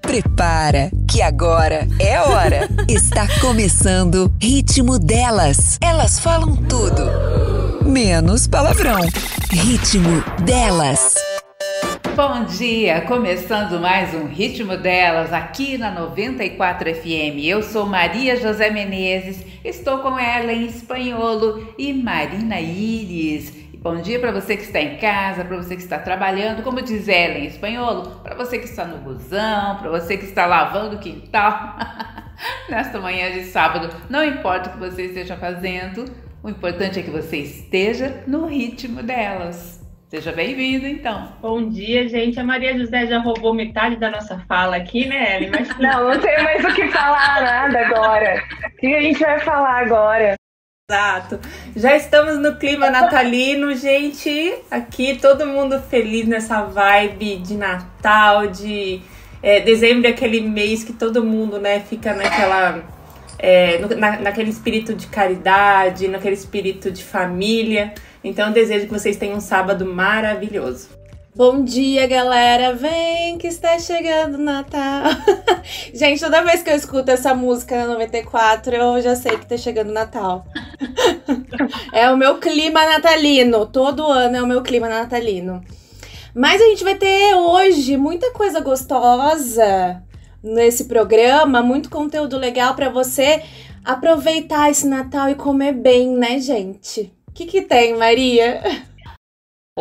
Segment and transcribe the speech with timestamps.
[0.00, 2.68] Prepara, que agora é hora.
[2.88, 5.78] Está começando Ritmo Delas.
[5.80, 9.00] Elas falam tudo, menos palavrão.
[9.50, 11.14] Ritmo Delas.
[12.16, 17.38] Bom dia, começando mais um Ritmo Delas aqui na 94 FM.
[17.44, 23.59] Eu sou Maria José Menezes, estou com Ellen Espanholo e Marina Iris.
[23.82, 27.08] Bom dia para você que está em casa, para você que está trabalhando, como diz
[27.08, 31.78] Ellen Espanholo, para você que está no busão, para você que está lavando o quintal.
[32.68, 36.04] Nesta manhã de sábado, não importa o que você esteja fazendo,
[36.42, 39.80] o importante é que você esteja no ritmo delas.
[40.08, 41.32] Seja bem-vindo, então.
[41.40, 42.38] Bom dia, gente.
[42.38, 45.52] A Maria José já roubou metade da nossa fala aqui, né, Ellen?
[45.52, 45.78] Mas...
[45.78, 48.44] Não, não tem mais o que falar nada agora.
[48.66, 50.34] O que a gente vai falar agora?
[50.90, 51.38] Exato.
[51.76, 54.56] Já estamos no clima natalino, gente.
[54.68, 59.00] Aqui todo mundo feliz nessa vibe de Natal, de
[59.40, 62.82] é, dezembro é aquele mês que todo mundo, né, fica naquela
[63.38, 67.94] é, no, na, naquele espírito de caridade, naquele espírito de família.
[68.24, 70.99] Então eu desejo que vocês tenham um sábado maravilhoso.
[71.32, 72.74] Bom dia, galera!
[72.74, 75.04] Vem que está chegando o Natal!
[75.94, 79.56] Gente, toda vez que eu escuto essa música na 94, eu já sei que está
[79.56, 80.44] chegando o Natal.
[81.94, 83.64] é o meu clima natalino.
[83.64, 85.62] Todo ano é o meu clima natalino.
[86.34, 90.02] Mas a gente vai ter hoje muita coisa gostosa
[90.42, 93.40] nesse programa, muito conteúdo legal para você
[93.84, 97.12] aproveitar esse Natal e comer bem, né, gente?
[97.28, 98.60] O que, que tem, Maria?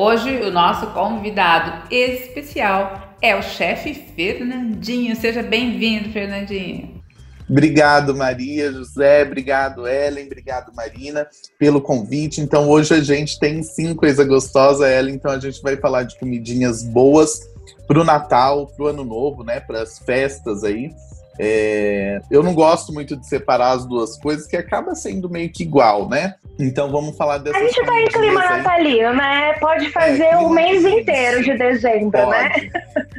[0.01, 5.13] Hoje o nosso convidado especial é o chefe Fernandinho.
[5.13, 7.03] Seja bem-vindo, Fernandinho.
[7.49, 12.39] Obrigado, Maria, José, obrigado, Ellen, obrigado, Marina, pelo convite.
[12.39, 16.17] Então, hoje a gente tem sim coisa gostosa, Ellen, então a gente vai falar de
[16.17, 17.41] comidinhas boas
[17.85, 20.93] para o Natal, para o Ano Novo, né, para as festas aí.
[21.37, 25.63] É, eu não gosto muito de separar as duas coisas, que acaba sendo meio que
[25.63, 26.35] igual, né?
[26.59, 27.57] Então vamos falar dessa.
[27.57, 29.53] A gente tá em clima natalino, né?
[29.53, 32.31] Pode é, fazer é, o mês inteiro de dezembro, Pode.
[32.31, 32.69] né?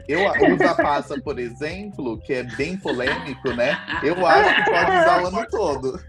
[0.07, 0.21] Eu,
[0.55, 3.79] usa passa, por exemplo, que é bem polêmico, né?
[4.03, 6.01] Eu acho que pode usar o ano todo.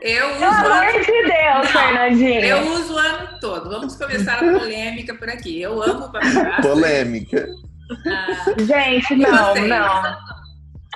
[0.00, 2.44] Eu uso Pelo amor de Deus, não, Fernandinho.
[2.44, 3.70] Eu uso o ano todo.
[3.70, 5.62] Vamos começar a polêmica por aqui.
[5.62, 6.62] Eu amo passar.
[6.62, 7.46] Polêmica.
[8.08, 10.16] Ah, gente, não, não.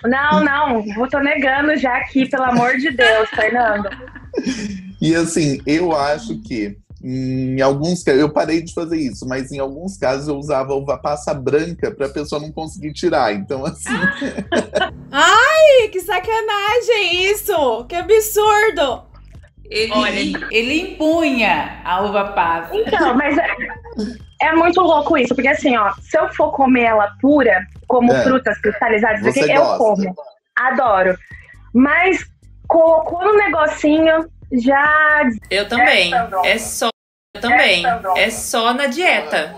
[0.05, 3.89] Não, não, vou tô negando já aqui, pelo amor de Deus, Fernando.
[5.00, 9.99] E assim, eu acho que em alguns eu parei de fazer isso, mas em alguns
[9.99, 13.34] casos eu usava uva passa branca para a pessoa não conseguir tirar.
[13.34, 13.91] Então assim.
[15.12, 17.84] Ai, que sacanagem isso!
[17.87, 19.03] Que absurdo!
[19.69, 22.75] Ele, Olha, ele impunha a uva passa.
[22.75, 23.49] Então, mas é,
[24.43, 28.22] é, muito louco isso, porque assim, ó, se eu for comer ela pura, como é.
[28.22, 30.15] frutas cristalizadas aqui, eu como.
[30.56, 31.16] Adoro.
[31.72, 32.25] Mas
[32.75, 35.23] colocou no negocinho, já.
[35.49, 36.12] Eu também.
[36.45, 36.89] É só.
[37.35, 37.85] Eu também.
[38.17, 39.55] É só na dieta.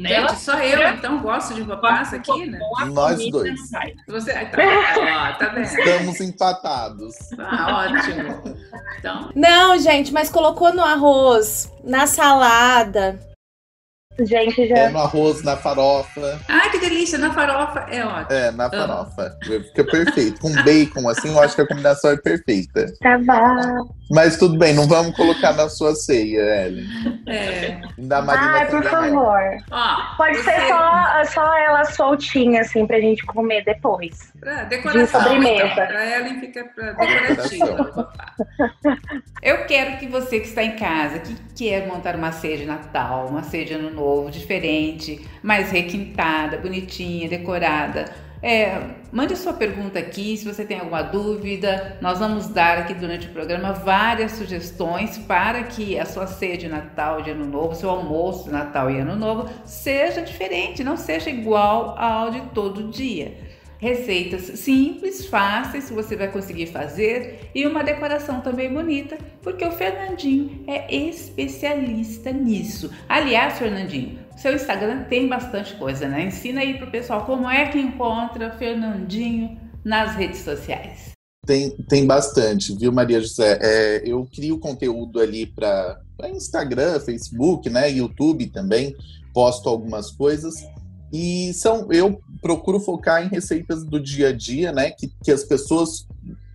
[0.00, 2.58] Gente, só eu então gosto de passa aqui, né?
[2.92, 3.60] Nós dois.
[4.08, 4.58] Você, tá,
[5.30, 5.62] ó, tá vendo?
[5.62, 7.14] Estamos empatados.
[7.38, 8.58] Ah, ótimo.
[8.98, 9.30] Então...
[9.36, 13.20] Não, gente, mas colocou no arroz, na salada,
[14.20, 14.76] Gente, já.
[14.76, 16.40] É no arroz, na farofa.
[16.48, 18.32] Ai, que delícia, na farofa é ótimo.
[18.32, 19.36] É, na farofa.
[19.42, 20.40] Fica perfeito.
[20.40, 22.86] Com bacon, assim, eu acho que a combinação é perfeita.
[23.00, 23.88] Tá bom.
[24.10, 26.86] Mas tudo bem, não vamos colocar na sua ceia, Ellen.
[27.26, 27.80] É.
[27.98, 29.40] Da Marina Ai, por favor.
[29.70, 34.32] Ó, Pode ser só, só ela soltinha, assim, pra gente comer depois.
[34.38, 35.20] Pra decoração.
[35.20, 35.64] De sobremesa.
[35.64, 38.12] Então, pra Ellen fica pra decorativa.
[39.42, 43.26] eu quero que você que está em casa, que quer montar uma ceia de Natal,
[43.28, 48.12] uma ceia de Ano Novo, diferente, mais requintada, bonitinha, decorada,
[48.46, 48.78] é,
[49.10, 51.96] mande sua pergunta aqui, se você tem alguma dúvida.
[52.02, 56.68] Nós vamos dar aqui durante o programa várias sugestões para que a sua ceia de
[56.68, 61.30] Natal, de Ano Novo, seu almoço de Natal e Ano Novo seja diferente, não seja
[61.30, 63.32] igual ao de todo dia.
[63.84, 70.64] Receitas simples, fáceis, você vai conseguir fazer e uma decoração também bonita, porque o Fernandinho
[70.66, 72.90] é especialista nisso.
[73.06, 76.24] Aliás, Fernandinho, seu Instagram tem bastante coisa, né?
[76.24, 81.10] Ensina aí pro pessoal como é que encontra Fernandinho nas redes sociais.
[81.46, 83.58] Tem, tem bastante, viu, Maria José?
[83.60, 86.00] É, eu crio conteúdo ali para
[86.32, 87.90] Instagram, Facebook, né?
[87.90, 88.96] YouTube também,
[89.34, 90.54] posto algumas coisas.
[91.14, 94.90] E são, eu procuro focar em receitas do dia a dia, né?
[94.90, 96.06] Que, que as pessoas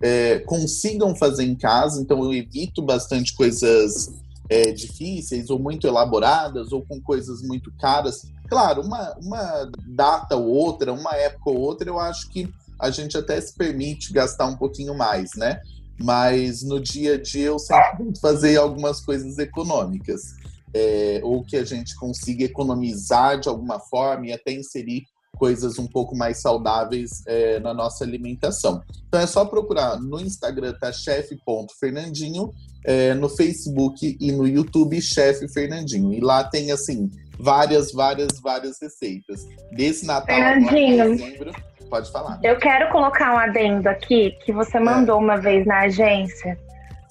[0.02, 4.12] é, consigam fazer em casa, então eu evito bastante coisas
[4.50, 10.48] é, difíceis ou muito elaboradas ou com coisas muito caras, Claro, uma, uma data ou
[10.48, 14.56] outra, uma época ou outra, eu acho que a gente até se permite gastar um
[14.56, 15.60] pouquinho mais, né?
[16.02, 20.34] Mas no dia a dia eu sempre tento fazer algumas coisas econômicas.
[20.74, 25.04] É, ou que a gente consiga economizar de alguma forma e até inserir
[25.36, 28.82] coisas um pouco mais saudáveis é, na nossa alimentação.
[29.08, 32.52] Então é só procurar no Instagram, tá chefe.fernandinho,
[32.84, 36.12] é, no Facebook e no YouTube, chefe Fernandinho.
[36.12, 39.46] E lá tem, assim, várias, várias, várias receitas.
[39.72, 41.52] Desse Natal Fernandinho, dezembro,
[41.88, 42.38] pode falar.
[42.42, 44.80] Eu quero colocar um adendo aqui que você é.
[44.80, 45.18] mandou é.
[45.18, 46.58] uma vez na agência.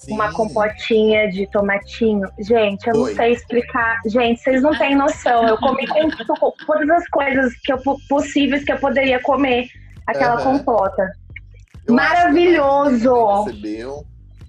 [0.00, 0.14] Sim.
[0.14, 2.26] Uma compotinha de tomatinho.
[2.38, 4.00] Gente, eu não sei explicar.
[4.06, 5.46] Gente, vocês não têm noção.
[5.46, 6.08] Eu comi com
[6.66, 9.68] todas as coisas que eu, possíveis que eu poderia comer
[10.06, 10.58] aquela uhum.
[10.58, 11.12] compota.
[11.86, 13.44] Eu Maravilhoso!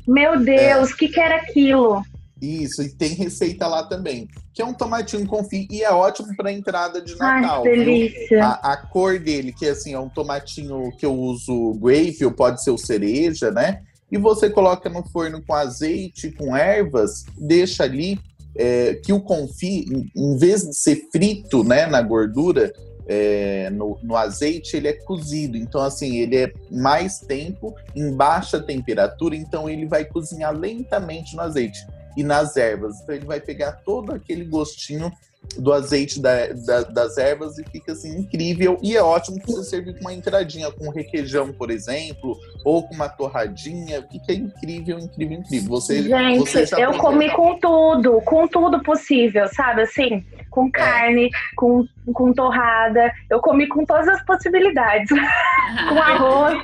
[0.07, 0.97] Meu Deus, o é.
[0.97, 2.01] que, que era aquilo?
[2.41, 4.29] Isso, e tem receita lá também.
[4.53, 7.63] Que é um tomatinho confit e é ótimo para entrada de Natal.
[7.65, 8.45] Ai, delícia.
[8.45, 12.31] A, a, cor dele, que é assim, é um tomatinho que eu uso grave, ou
[12.31, 13.83] pode ser o cereja, né?
[14.11, 18.19] E você coloca no forno com azeite, com ervas, deixa ali
[18.55, 19.85] é, que o confit,
[20.15, 22.73] em vez de ser frito, né, na gordura,
[23.07, 25.57] é, no, no, azeite, ele é cozido.
[25.57, 31.41] Então, assim, ele é mais tempo em baixa temperatura, então ele vai cozinhar lentamente no
[31.41, 31.79] azeite
[32.15, 33.01] e nas ervas.
[33.01, 35.11] Então ele vai pegar todo aquele gostinho
[35.57, 38.77] do azeite da, da, das ervas e fica assim incrível.
[38.81, 42.95] E é ótimo para você servir com uma entradinha, com requeijão, por exemplo, ou com
[42.95, 44.05] uma torradinha.
[44.11, 45.69] Fica incrível, incrível, incrível.
[45.69, 49.81] Você, Gente, você eu comi com tudo, com tudo possível, sabe?
[49.81, 50.71] Assim, com é.
[50.71, 51.29] carne, é.
[51.55, 53.11] com, com torrada.
[53.29, 55.09] Eu comi com todas as possibilidades.
[55.89, 56.63] com arroz.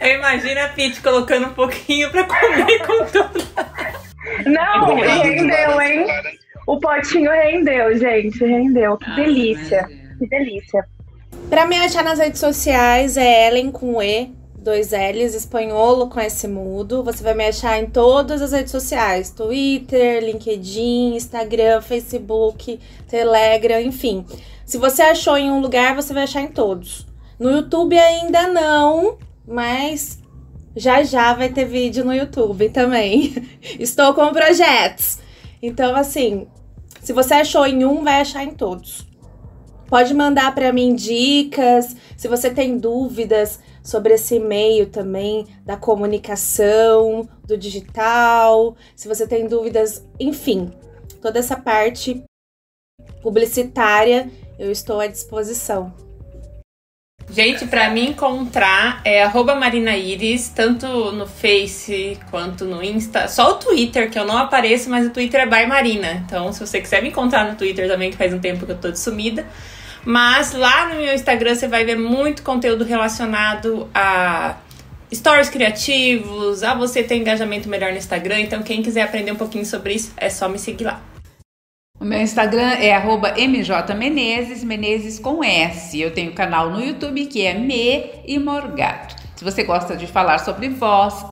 [0.00, 3.52] Eu imagino a Pete colocando um pouquinho para comer com tudo.
[4.46, 6.06] Não, rendeu, hein?
[6.66, 8.44] O potinho rendeu, gente.
[8.44, 8.96] Rendeu.
[8.96, 9.88] Que delícia.
[10.18, 10.84] Que delícia.
[11.48, 16.46] Pra me achar nas redes sociais é Ellen com E, dois L's, espanholo com S
[16.48, 17.02] mudo.
[17.02, 24.24] Você vai me achar em todas as redes sociais: Twitter, LinkedIn, Instagram, Facebook, Telegram, enfim.
[24.64, 27.06] Se você achou em um lugar, você vai achar em todos.
[27.38, 30.22] No YouTube ainda não, mas
[30.76, 33.34] já já vai ter vídeo no YouTube também.
[33.78, 35.18] Estou com projetos.
[35.62, 36.48] Então, assim,
[37.00, 39.06] se você achou em um, vai achar em todos.
[39.86, 47.28] Pode mandar para mim dicas, se você tem dúvidas sobre esse meio também da comunicação,
[47.46, 50.72] do digital, se você tem dúvidas, enfim,
[51.20, 52.24] toda essa parte
[53.22, 55.92] publicitária, eu estou à disposição.
[57.32, 63.26] Gente, para me encontrar é arroba Marina Iris, tanto no Face quanto no Insta.
[63.26, 66.22] Só o Twitter, que eu não apareço, mas o Twitter é by Marina.
[66.26, 68.76] Então, se você quiser me encontrar no Twitter também, que faz um tempo que eu
[68.76, 69.46] tô de sumida.
[70.04, 74.56] Mas lá no meu Instagram você vai ver muito conteúdo relacionado a
[75.10, 78.40] stories criativos, a você ter engajamento melhor no Instagram.
[78.40, 81.11] Então, quem quiser aprender um pouquinho sobre isso, é só me seguir lá.
[82.02, 83.00] O meu Instagram é
[83.46, 86.00] mjmenezes, Menezes com S.
[86.00, 89.14] Eu tenho canal no YouTube que é Me e Morgato.
[89.36, 91.24] Se você gosta de falar sobre voz,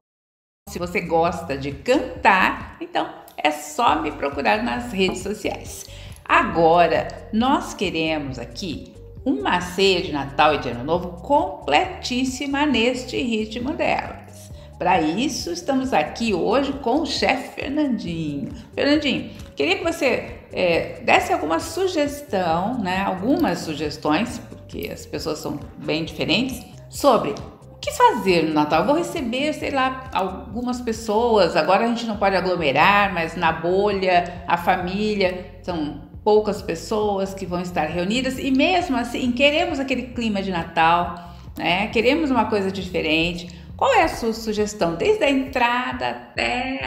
[0.69, 5.87] se você gosta de cantar, então é só me procurar nas redes sociais.
[6.25, 8.94] Agora, nós queremos aqui
[9.25, 14.52] uma ceia de Natal e de Ano Novo completíssima neste ritmo delas.
[14.78, 18.52] Para isso, estamos aqui hoje com o chefe Fernandinho.
[18.73, 25.59] Fernandinho, queria que você é, desse alguma sugestão, né, algumas sugestões, porque as pessoas são
[25.78, 28.80] bem diferentes, sobre o que fazer no Natal.
[28.80, 31.57] Eu vou receber, sei lá, algumas pessoas.
[31.57, 37.47] Agora a gente não pode aglomerar, mas na bolha, a família, são poucas pessoas que
[37.47, 41.87] vão estar reunidas e mesmo assim queremos aquele clima de Natal, né?
[41.88, 43.60] Queremos uma coisa diferente.
[43.80, 46.84] Qual é a sua sugestão, desde a entrada até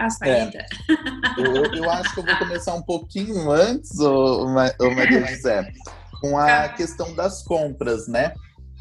[0.00, 0.64] a saída?
[0.88, 4.48] É, eu, eu, acho que eu vou começar um pouquinho antes, ô, ô
[4.94, 5.72] Maria José,
[6.20, 6.68] com a tá.
[6.68, 8.32] questão das compras, né?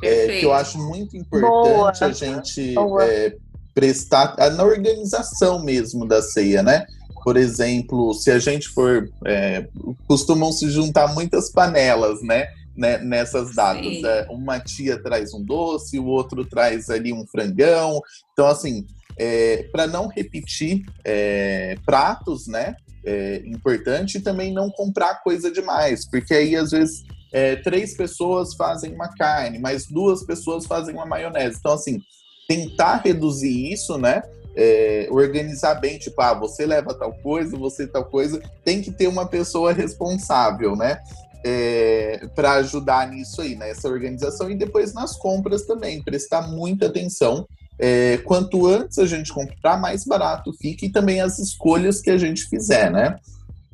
[0.04, 2.08] É, que eu acho muito importante Boa.
[2.08, 3.36] a gente é,
[3.74, 6.86] prestar na organização mesmo da ceia, né?
[7.24, 9.10] Por exemplo, se a gente for.
[9.26, 9.68] É,
[10.08, 12.48] costumam se juntar muitas panelas, né?
[12.76, 14.04] Né, nessas datas.
[14.04, 18.02] É, uma tia traz um doce, o outro traz ali um frangão.
[18.34, 18.86] Então, assim,
[19.18, 22.76] é, para não repetir é, pratos, né?
[23.08, 28.94] É importante também não comprar coisa demais, porque aí às vezes é, três pessoas fazem
[28.94, 31.58] uma carne, mas duas pessoas fazem uma maionese.
[31.60, 32.02] Então, assim,
[32.48, 34.24] tentar reduzir isso, né?
[34.58, 39.08] É, organizar bem, tipo, ah, você leva tal coisa, você tal coisa, tem que ter
[39.08, 41.00] uma pessoa responsável, né?
[41.48, 47.48] É, para ajudar nisso aí, nessa organização e depois nas compras também, prestar muita atenção.
[47.78, 52.18] É, quanto antes a gente comprar, mais barato fica e também as escolhas que a
[52.18, 53.20] gente fizer, né?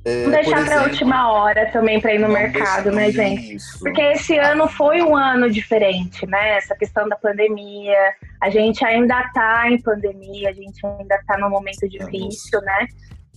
[0.03, 3.55] É, não deixar para a última hora também para ir no mercado, né, gente?
[3.55, 3.79] Isso.
[3.79, 6.57] Porque esse ano foi um ano diferente, né?
[6.57, 7.95] Essa questão da pandemia.
[8.41, 12.87] A gente ainda está em pandemia, a gente ainda está num momento difícil, né?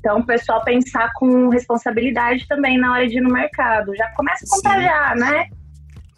[0.05, 3.97] Então, o pessoal pensar com responsabilidade também na hora de ir no mercado.
[3.97, 4.85] Já começa a comprar Sim.
[4.85, 5.49] já, né?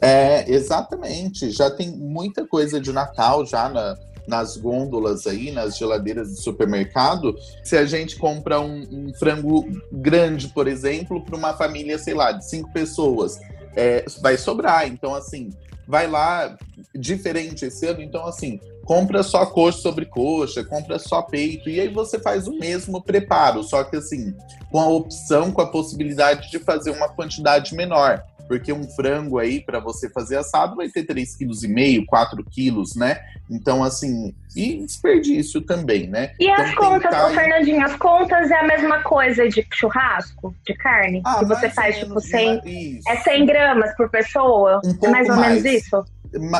[0.02, 1.52] É, exatamente.
[1.52, 7.36] Já tem muita coisa de Natal já na, nas gôndolas aí, nas geladeiras do supermercado,
[7.62, 12.32] se a gente compra um, um frango grande, por exemplo, para uma família, sei lá,
[12.32, 13.38] de cinco pessoas,
[13.76, 14.88] é, vai sobrar.
[14.88, 15.50] Então, assim,
[15.86, 16.56] vai lá,
[16.92, 21.88] diferente esse ano, então, assim, compra só coxa sobre coxa, compra só peito, e aí
[21.88, 24.34] você faz o mesmo preparo, só que, assim,
[24.70, 29.60] com a opção, com a possibilidade de fazer uma quantidade menor porque um frango aí
[29.60, 33.18] para você fazer assado vai ter 3,5 kg, 4 quilos, né?
[33.50, 36.32] Então, assim, e desperdício também, né?
[36.40, 37.30] E então, as contas, tentar...
[37.30, 41.22] Fernandinho, as contas é a mesma coisa de churrasco, de carne?
[41.24, 43.00] Ah, que você faz, tipo, 100.
[43.06, 44.80] É 100 gramas por pessoa?
[44.84, 45.62] Um é mais ou mais.
[45.62, 46.04] menos isso?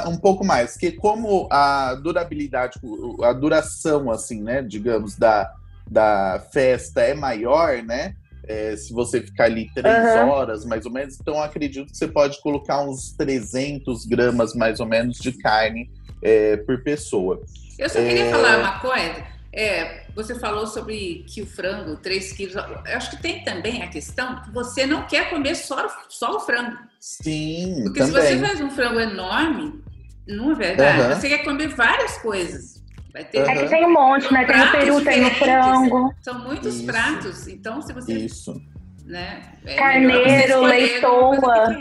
[0.07, 2.79] Um pouco mais, que como a durabilidade,
[3.23, 5.53] a duração, assim, né, digamos, da,
[5.89, 8.15] da festa é maior, né,
[8.47, 10.29] é, se você ficar ali três uhum.
[10.29, 14.87] horas, mais ou menos, então acredito que você pode colocar uns 300 gramas, mais ou
[14.87, 15.91] menos, de carne
[16.23, 17.43] é, por pessoa.
[17.79, 18.31] Eu só queria é...
[18.31, 19.36] falar uma coisa.
[19.57, 22.55] É, você falou sobre que o frango, 3 quilos.
[22.55, 26.41] Eu acho que tem também a questão que você não quer comer só, só o
[26.41, 26.77] frango.
[27.01, 27.81] Sim.
[27.85, 28.23] Porque também.
[28.23, 29.83] se você faz um frango enorme,
[30.29, 31.01] não é verdade?
[31.01, 31.09] Uhum.
[31.09, 32.85] Você quer comer várias coisas.
[33.15, 33.39] Vai ter.
[33.39, 34.45] É que tem um monte, né?
[34.45, 36.15] Tem o peru, tem o frango.
[36.21, 36.85] São muitos Isso.
[36.85, 37.49] pratos.
[37.49, 38.13] Então, se você.
[38.13, 38.61] Isso.
[39.07, 41.77] Né, é Carneiro, leitoa.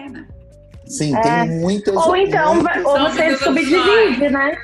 [0.86, 1.22] Sim, é.
[1.22, 1.94] tem muitas.
[1.94, 2.86] Ou então, muitas...
[2.86, 4.56] ou você subdivide, né?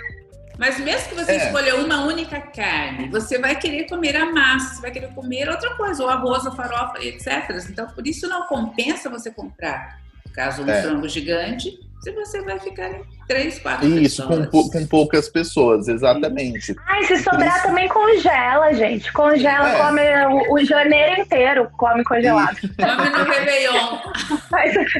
[0.58, 1.46] Mas mesmo que você é.
[1.46, 5.76] escolha uma única carne, você vai querer comer a massa, você vai querer comer outra
[5.76, 7.50] coisa, ou arroz, ou farofa, etc.
[7.70, 10.82] Então, por isso não compensa você comprar, no caso, um é.
[10.82, 14.50] frango gigante, se você vai ficar em três, quatro Isso, pessoas.
[14.50, 16.76] com, com poucas pessoas, exatamente.
[16.88, 17.68] Ai, se sobrar isso...
[17.68, 19.14] também congela, gente.
[19.14, 19.78] Congela, é.
[19.78, 22.58] come o, o, janeiro inteiro, come congelado.
[22.76, 24.00] come no Réveillon.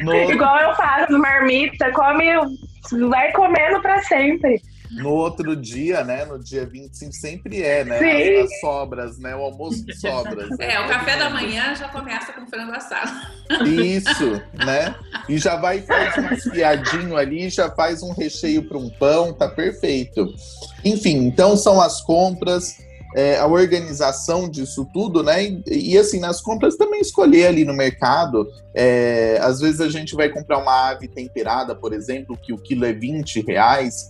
[0.04, 0.30] no...
[0.30, 2.30] Igual eu faço no marmita, come,
[3.08, 4.62] vai comendo para sempre.
[4.96, 6.24] No outro dia, né?
[6.24, 8.40] No dia 25 sempre é, né?
[8.40, 9.34] As, as, sobras, né?
[9.34, 10.48] O almoço de sobras.
[10.58, 13.10] É, o café da manhã já começa com frango assado.
[13.66, 14.94] Isso, né?
[15.28, 19.48] E já vai faz um esfiadinho ali, já faz um recheio para um pão, tá
[19.48, 20.32] perfeito.
[20.84, 22.76] Enfim, então são as compras,
[23.14, 25.44] é, a organização disso tudo, né?
[25.44, 28.48] E, e, assim, nas compras também escolher ali no mercado.
[28.74, 32.84] É, às vezes a gente vai comprar uma ave temperada, por exemplo, que o quilo
[32.84, 34.08] é 20 reais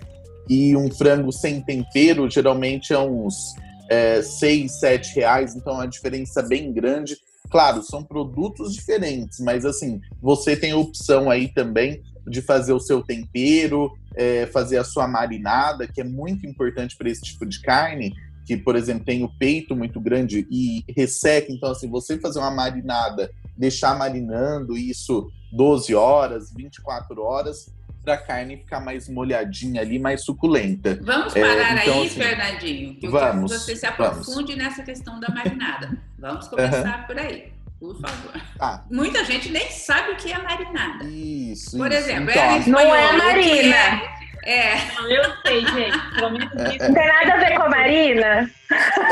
[0.52, 3.54] e um frango sem tempero geralmente é uns
[3.88, 7.16] é, 6, 7 reais, então é uma diferença bem grande.
[7.50, 12.80] Claro, são produtos diferentes, mas assim, você tem a opção aí também de fazer o
[12.80, 17.60] seu tempero, é, fazer a sua marinada, que é muito importante para esse tipo de
[17.62, 18.12] carne,
[18.44, 21.50] que, por exemplo, tem o peito muito grande e resseca.
[21.50, 27.72] Então, assim, você fazer uma marinada, deixar marinando isso 12 horas, 24 horas,
[28.04, 30.98] para a carne ficar mais molhadinha ali, mais suculenta.
[31.02, 34.56] Vamos parar é, então, aí, assim, Fernandinho, que vamos, você se aprofunde vamos.
[34.56, 35.96] nessa questão da marinada.
[36.18, 37.06] Vamos começar uhum.
[37.06, 37.52] por aí.
[37.78, 38.40] Por favor.
[38.56, 38.84] Tá.
[38.90, 41.04] Muita gente nem sabe o que é marinada.
[41.04, 41.76] Isso.
[41.76, 41.98] Por isso.
[41.98, 43.76] exemplo, então, é não é marina.
[43.76, 44.21] É.
[44.44, 45.98] Não, eu sei, gente.
[46.14, 46.88] Pelo menos isso.
[46.88, 48.50] Não tem nada a ver com a Marina.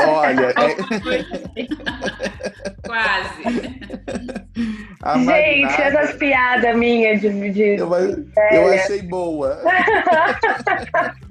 [0.07, 0.47] Olha.
[0.47, 0.53] é...
[2.85, 3.43] Quase.
[5.03, 5.83] A gente, marinada...
[5.83, 7.77] essas piadas minhas de, de.
[7.77, 7.89] Eu,
[8.51, 9.57] eu achei boa.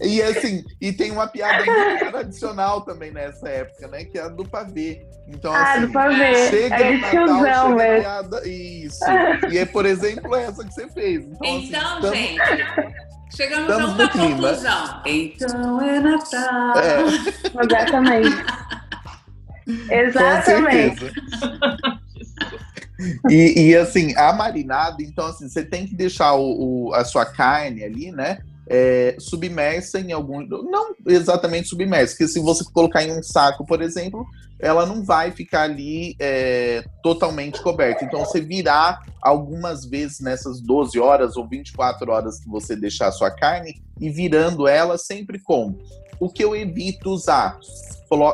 [0.00, 4.04] E assim, e tem uma piada muito tradicional também nessa época, né?
[4.04, 5.06] Que é a do pavê.
[5.28, 6.48] Então, ah, assim, do pavê.
[6.48, 8.48] chega é no Natal, chega piada.
[8.48, 9.04] Isso.
[9.50, 11.24] E é, por exemplo, essa que você fez.
[11.24, 13.12] Então, assim, então assim, gente.
[13.34, 15.02] Chegamos Estamos a uma conclusão.
[15.06, 16.78] Então é Natal.
[16.78, 17.64] É.
[17.64, 18.44] Exatamente.
[19.90, 21.12] Exatamente.
[23.28, 27.24] E, e, assim, a marinada, então assim, você tem que deixar o, o, a sua
[27.24, 28.38] carne ali, né?
[28.68, 30.46] É, submersa em algum.
[30.46, 34.26] Não exatamente submersa, porque se você colocar em um saco, por exemplo,
[34.58, 38.04] ela não vai ficar ali é, totalmente coberta.
[38.04, 43.12] Então, você virar algumas vezes nessas 12 horas ou 24 horas que você deixar a
[43.12, 45.76] sua carne e virando ela sempre com
[46.20, 47.58] o que eu evito usar?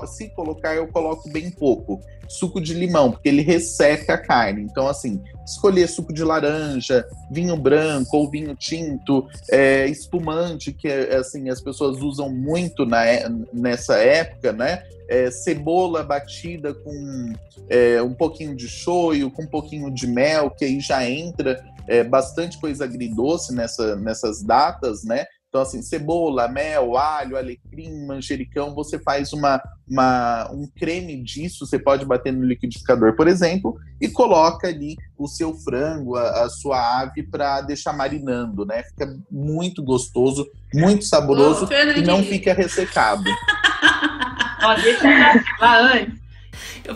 [0.07, 4.63] Se colocar, eu coloco bem pouco suco de limão, porque ele resseca a carne.
[4.63, 11.49] Então, assim, escolher suco de laranja, vinho branco ou vinho tinto, é, espumante, que assim
[11.49, 14.83] as pessoas usam muito na, é, nessa época, né?
[15.09, 17.33] É, cebola batida com
[17.71, 22.05] é, um pouquinho de shoyu, com um pouquinho de mel, que aí já entra é,
[22.05, 25.25] bastante coisa agridoce nessa, nessas datas, né?
[25.59, 29.61] Então, assim, cebola, mel, alho, alecrim, manjericão, você faz uma,
[29.91, 35.27] uma, um creme disso, você pode bater no liquidificador, por exemplo, e coloca ali o
[35.27, 38.85] seu frango, a, a sua ave, para deixar marinando, né?
[38.85, 43.25] Fica muito gostoso, muito saboroso Ô, e não fica ressecado.
[44.63, 46.21] Ó, deixa eu lá antes.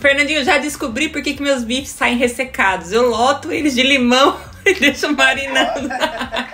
[0.00, 2.92] Fernandinho, eu já descobri por que, que meus bifes saem ressecados.
[2.92, 5.88] Eu loto eles de limão e deixo marinando.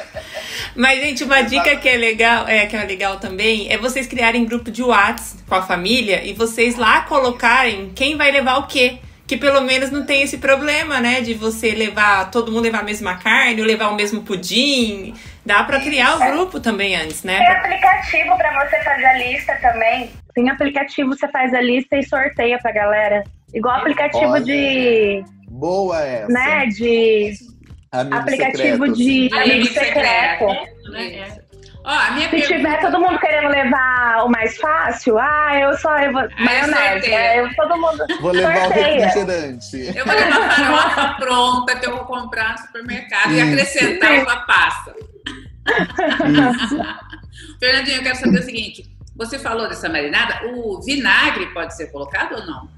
[0.79, 4.45] Mas, gente, uma dica que é legal, é, que é legal também, é vocês criarem
[4.45, 8.99] grupo de WhatsApp com a família e vocês lá colocarem quem vai levar o quê.
[9.27, 11.21] Que pelo menos não tem esse problema, né?
[11.21, 15.15] De você levar, todo mundo levar a mesma carne, ou levar o mesmo pudim.
[15.45, 17.39] Dá para criar o grupo também antes, né?
[17.39, 20.11] Tem aplicativo para você fazer a lista também.
[20.33, 23.25] Tem aplicativo, você faz a lista e sorteia pra galera.
[23.53, 25.25] Igual aplicativo Olha, de.
[25.51, 26.29] Boa essa.
[26.29, 26.67] Né?
[26.67, 27.33] De
[27.93, 30.47] Amigo aplicativo secreto, de amigo secreto.
[30.91, 31.39] Né?
[31.85, 32.55] Ó, a minha Se pergunta...
[32.55, 36.21] tiver todo mundo querendo levar o mais fácil, ah, eu só eu vou.
[36.21, 38.05] Ah, maionese, é, eu, todo mundo.
[38.21, 38.85] Vou levar sorteia.
[38.85, 39.97] o refrigerante.
[39.97, 43.39] Eu vou levar a farofa pronta que eu vou comprar no supermercado Isso.
[43.39, 44.95] e acrescentar uma pasta.
[47.59, 48.85] Fernandinho, eu quero saber o seguinte:
[49.17, 52.78] você falou dessa marinada, o vinagre pode ser colocado ou não?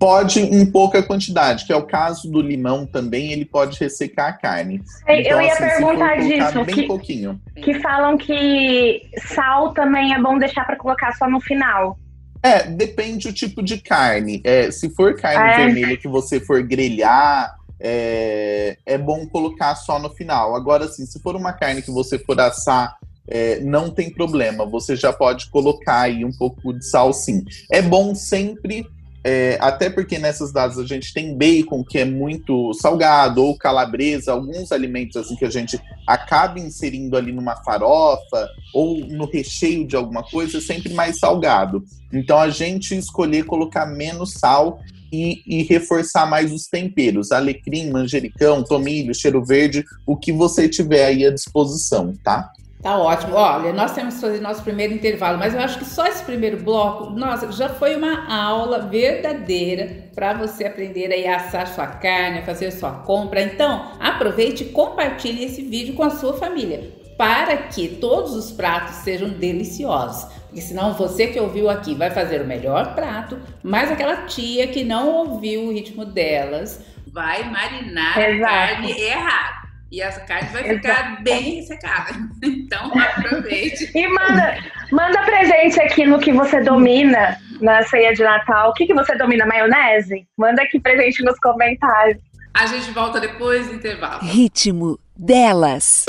[0.00, 4.32] Pode em pouca quantidade, que é o caso do limão também, ele pode ressecar a
[4.32, 4.82] carne.
[5.02, 7.40] Então, eu ia assim, perguntar disso, bem que, pouquinho.
[7.54, 9.02] que falam que
[9.34, 11.98] sal também é bom deixar para colocar só no final.
[12.42, 14.40] É, depende do tipo de carne.
[14.42, 15.66] É, se for carne é.
[15.66, 20.56] vermelha que você for grelhar, é, é bom colocar só no final.
[20.56, 22.96] Agora, assim, se for uma carne que você for assar
[23.30, 27.44] é, não tem problema, você já pode colocar aí um pouco de sal sim.
[27.70, 28.84] É bom sempre
[29.22, 34.32] é, até porque nessas datas a gente tem bacon que é muito salgado, ou calabresa,
[34.32, 39.94] alguns alimentos assim que a gente acaba inserindo ali numa farofa ou no recheio de
[39.94, 41.84] alguma coisa, é sempre mais salgado.
[42.12, 44.80] Então a gente escolher colocar menos sal
[45.12, 51.04] e, e, reforçar mais os temperos, alecrim, manjericão, tomilho, cheiro verde, o que você tiver
[51.04, 52.50] aí à disposição, tá?
[52.82, 53.34] Tá ótimo.
[53.34, 56.62] Olha, nós temos que fazer nosso primeiro intervalo, mas eu acho que só esse primeiro
[56.62, 62.42] bloco, nossa, já foi uma aula verdadeira para você aprender a assar sua carne, a
[62.42, 63.42] fazer sua compra.
[63.42, 68.96] Então, aproveite e compartilhe esse vídeo com a sua família, para que todos os pratos
[68.96, 70.32] sejam deliciosos.
[70.46, 74.82] Porque senão você que ouviu aqui vai fazer o melhor prato, mas aquela tia que
[74.82, 78.42] não ouviu o ritmo delas vai marinar Exato.
[78.42, 79.59] a carne errado
[79.90, 82.14] e essa carne vai ficar bem ressecada.
[82.42, 83.90] Então aproveite.
[83.94, 84.56] E manda,
[84.90, 88.70] manda presente aqui no que você domina na ceia de Natal.
[88.70, 89.44] O que, que você domina?
[89.44, 90.26] Maionese?
[90.38, 92.18] Manda aqui presente nos comentários.
[92.54, 94.22] A gente volta depois do intervalo.
[94.22, 96.06] Ritmo delas.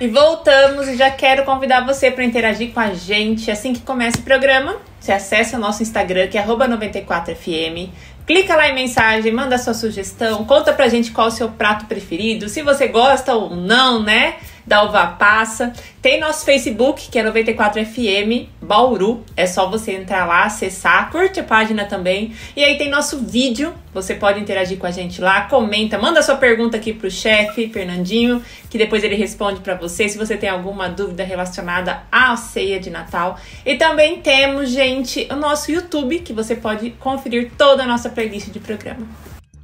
[0.00, 4.18] E voltamos e já quero convidar você para interagir com a gente assim que começa
[4.18, 4.76] o programa.
[5.00, 7.90] Você acessa o nosso Instagram, que é 94fm.
[8.28, 12.46] Clica lá em mensagem, manda sua sugestão, conta pra gente qual o seu prato preferido,
[12.46, 14.34] se você gosta ou não, né?
[14.68, 15.72] Da uva passa.
[16.02, 19.24] Tem nosso Facebook, que é 94FM Bauru.
[19.34, 22.34] É só você entrar lá, acessar, curte a página também.
[22.54, 26.36] E aí tem nosso vídeo, você pode interagir com a gente lá, comenta, manda sua
[26.36, 30.86] pergunta aqui pro chefe, Fernandinho, que depois ele responde para você se você tem alguma
[30.90, 33.40] dúvida relacionada à ceia de Natal.
[33.64, 38.48] E também temos, gente, o nosso YouTube, que você pode conferir toda a nossa playlist
[38.50, 39.08] de programa.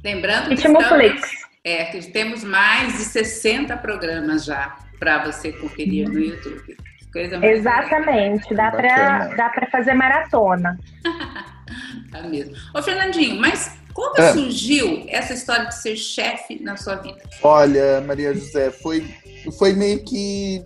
[0.03, 0.83] Lembrando que, estamos,
[1.63, 6.77] é, que temos mais de 60 programas já para você conferir no YouTube.
[7.11, 10.77] Coisa Exatamente, dá para dá para fazer maratona.
[12.11, 12.53] tá mesmo.
[12.73, 14.33] Ô Fernandinho, mas como é.
[14.33, 17.17] surgiu essa história de ser chefe na sua vida?
[17.41, 19.05] Olha, Maria José, foi
[19.57, 20.61] foi meio que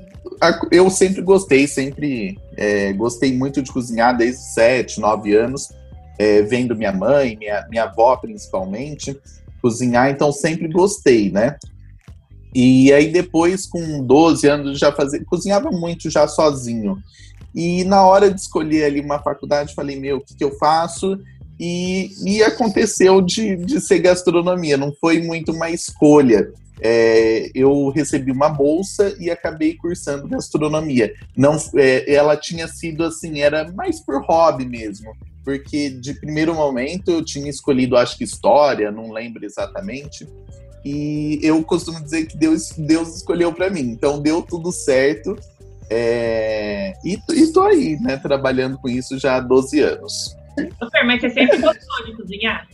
[0.72, 5.70] eu sempre gostei, sempre é, gostei muito de cozinhar desde 7, 9 anos,
[6.18, 9.16] é, vendo minha mãe, minha, minha avó principalmente,
[9.62, 11.58] cozinhar, então sempre gostei, né?
[12.54, 16.98] E aí depois, com 12 anos, já fazia, cozinhava muito já sozinho.
[17.54, 21.20] E na hora de escolher ali uma faculdade, falei, meu, o que, que eu faço?
[21.60, 26.52] E, e aconteceu de, de ser gastronomia, não foi muito uma escolha.
[26.82, 31.14] é, eu recebi uma bolsa e acabei cursando gastronomia.
[31.36, 35.12] Não, é, ela tinha sido assim, era mais por hobby mesmo,
[35.44, 40.28] porque de primeiro momento eu tinha escolhido, acho que história, não lembro exatamente.
[40.84, 45.38] E eu costumo dizer que Deus, Deus escolheu para mim, então deu tudo certo.
[45.90, 50.38] É, e, e tô aí, né, trabalhando com isso já há 12 anos.
[50.92, 52.68] Fer, mas você sempre gostou de cozinhar?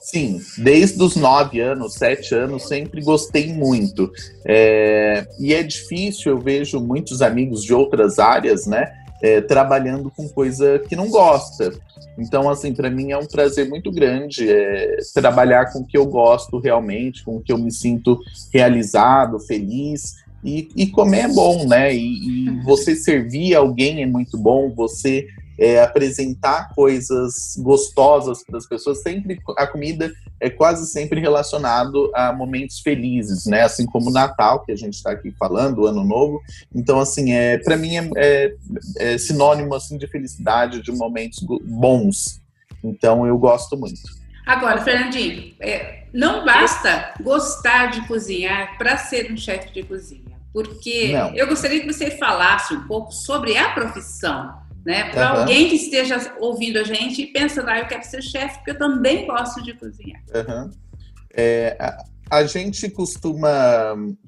[0.00, 4.10] Sim, desde os nove anos, sete anos, sempre gostei muito.
[4.46, 10.28] É, e é difícil, eu vejo muitos amigos de outras áreas, né, é, trabalhando com
[10.28, 11.72] coisa que não gosta.
[12.18, 16.06] Então, assim, para mim é um prazer muito grande é, trabalhar com o que eu
[16.06, 18.18] gosto realmente, com o que eu me sinto
[18.52, 20.16] realizado, feliz.
[20.42, 21.94] E, e comer é bom, né?
[21.94, 25.26] E, e você servir alguém é muito bom, você
[25.60, 29.02] é, apresentar coisas gostosas para as pessoas.
[29.02, 33.60] Sempre a comida é quase sempre relacionado a momentos felizes, né?
[33.60, 36.40] Assim como o Natal que a gente está aqui falando, o Ano Novo.
[36.74, 38.54] Então, assim, é para mim é, é,
[38.98, 42.40] é, sinônimo assim de felicidade, de momentos bons.
[42.82, 44.00] Então, eu gosto muito.
[44.46, 51.12] Agora, Fernandinho, é, não basta gostar de cozinhar para ser um chefe de cozinha, porque
[51.12, 51.34] não.
[51.34, 55.10] eu gostaria que você falasse um pouco sobre a profissão né?
[55.10, 55.40] Para uhum.
[55.40, 58.78] alguém que esteja ouvindo a gente e pensando, ah, eu quero ser chefe, porque eu
[58.78, 60.22] também gosto de cozinhar.
[60.34, 60.70] Uhum.
[61.32, 62.04] É, a,
[62.38, 63.48] a, gente costuma.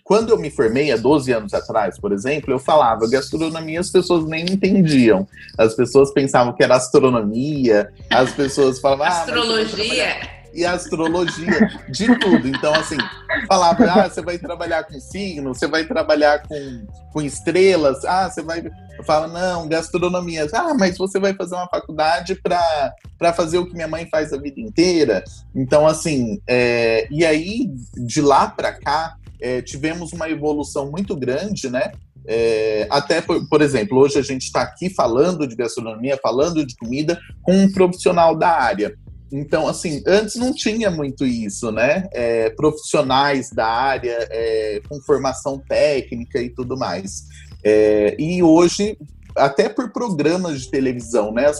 [0.04, 4.24] Quando eu me formei há 12 anos atrás, por exemplo, eu falava gastronomia, as pessoas
[4.26, 5.26] nem entendiam.
[5.58, 9.06] As pessoas pensavam que era astronomia, as pessoas falavam.
[9.06, 12.48] Ah, Astrologia e astrologia, de tudo.
[12.48, 12.96] Então, assim,
[13.46, 18.42] falava, ah, você vai trabalhar com signo, você vai trabalhar com, com estrelas, ah, você
[18.42, 18.62] vai.
[19.04, 20.46] Fala, não, gastronomia.
[20.52, 24.38] Ah, mas você vai fazer uma faculdade para fazer o que minha mãe faz a
[24.38, 25.24] vida inteira.
[25.54, 31.68] Então, assim, é, e aí, de lá para cá, é, tivemos uma evolução muito grande,
[31.68, 31.92] né?
[32.24, 36.76] É, até, por, por, exemplo, hoje a gente está aqui falando de gastronomia, falando de
[36.76, 38.94] comida com um profissional da área.
[39.32, 42.08] Então, assim, antes não tinha muito isso, né?
[42.12, 47.24] É, profissionais da área é, com formação técnica e tudo mais.
[47.64, 48.98] É, e hoje,
[49.34, 51.50] até por programas de televisão, né?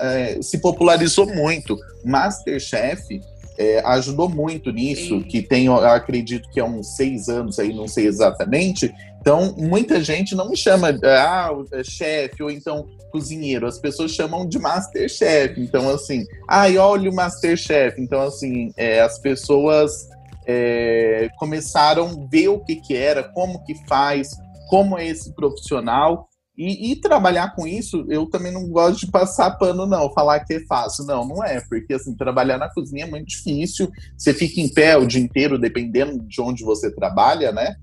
[0.00, 1.78] É, se popularizou muito.
[2.04, 3.20] Masterchef
[3.58, 5.22] é, ajudou muito nisso, Sim.
[5.22, 8.92] que tem, acredito que há uns seis anos aí, não sei exatamente.
[9.20, 14.48] Então, muita gente não me chama ah, é chefe ou então cozinheiro, as pessoas chamam
[14.48, 15.60] de masterchef.
[15.60, 18.00] Então, assim, ai, olha o masterchef.
[18.00, 20.08] Então, assim, é, as pessoas
[20.46, 24.30] é, começaram a ver o que, que era, como que faz,
[24.68, 26.29] como é esse profissional.
[26.62, 30.52] E, e, trabalhar com isso, eu também não gosto de passar pano, não, falar que
[30.52, 31.06] é fácil.
[31.06, 33.90] Não, não é, porque assim, trabalhar na cozinha é muito difícil.
[34.14, 37.76] Você fica em pé o dia inteiro, dependendo de onde você trabalha, né?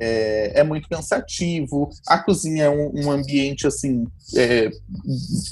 [0.00, 1.90] É, é muito cansativo.
[2.08, 4.70] A cozinha é um, um ambiente assim, é,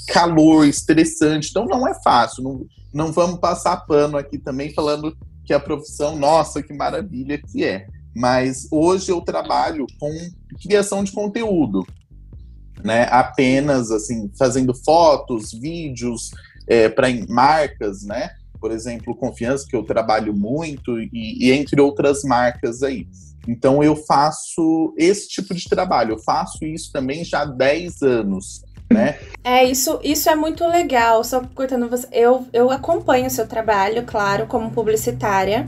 [0.07, 2.41] calor, estressante, então não é fácil.
[2.41, 7.63] Não, não vamos passar pano aqui também falando que a profissão, nossa, que maravilha que
[7.63, 7.85] é.
[8.15, 10.11] Mas hoje eu trabalho com
[10.59, 11.85] criação de conteúdo
[12.83, 13.07] né?
[13.09, 16.31] Apenas assim, fazendo fotos, vídeos
[16.67, 18.31] é, para marcas, né?
[18.59, 23.07] Por exemplo, Confiança, que eu trabalho muito, e, e entre outras marcas aí.
[23.47, 28.63] Então eu faço esse tipo de trabalho, eu faço isso também já há 10 anos.
[28.89, 29.17] Né?
[29.43, 31.23] É, isso, isso é muito legal.
[31.23, 35.67] Só cortando você, eu, eu acompanho o seu trabalho, claro, como publicitária.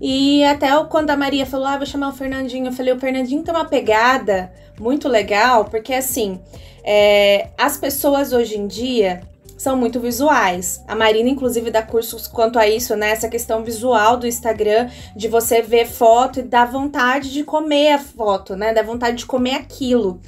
[0.00, 3.42] E até quando a Maria falou, ah, vou chamar o Fernandinho, eu falei, o Fernandinho
[3.42, 6.40] tem uma pegada muito legal, porque assim,
[6.82, 9.20] é, as pessoas hoje em dia
[9.60, 10.82] são muito visuais.
[10.88, 13.10] A Marina, inclusive, dá cursos quanto a isso, né?
[13.10, 17.98] Essa questão visual do Instagram, de você ver foto e dar vontade de comer a
[17.98, 18.72] foto, né?
[18.72, 20.18] Dar vontade de comer aquilo.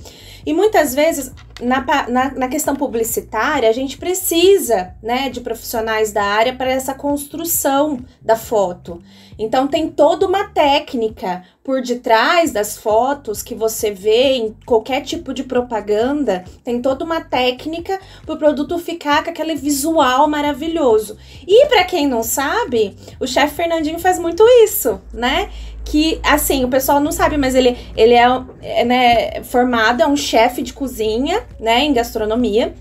[0.44, 6.24] E muitas vezes, na, na, na, questão publicitária, a gente precisa né, de profissionais da
[6.24, 9.02] área para essa construção da foto.
[9.38, 15.32] Então, tem toda uma técnica por detrás das fotos que você vê em qualquer tipo
[15.32, 21.16] de propaganda, tem toda uma técnica para o produto ficar com aquele visual maravilhoso.
[21.46, 25.50] E para quem não sabe, o chefe Fernandinho faz muito isso, né?
[25.84, 28.26] Que, assim, o pessoal não sabe, mas ele, ele é,
[28.62, 32.74] é né, formado, é um chefe de cozinha, né, em gastronomia.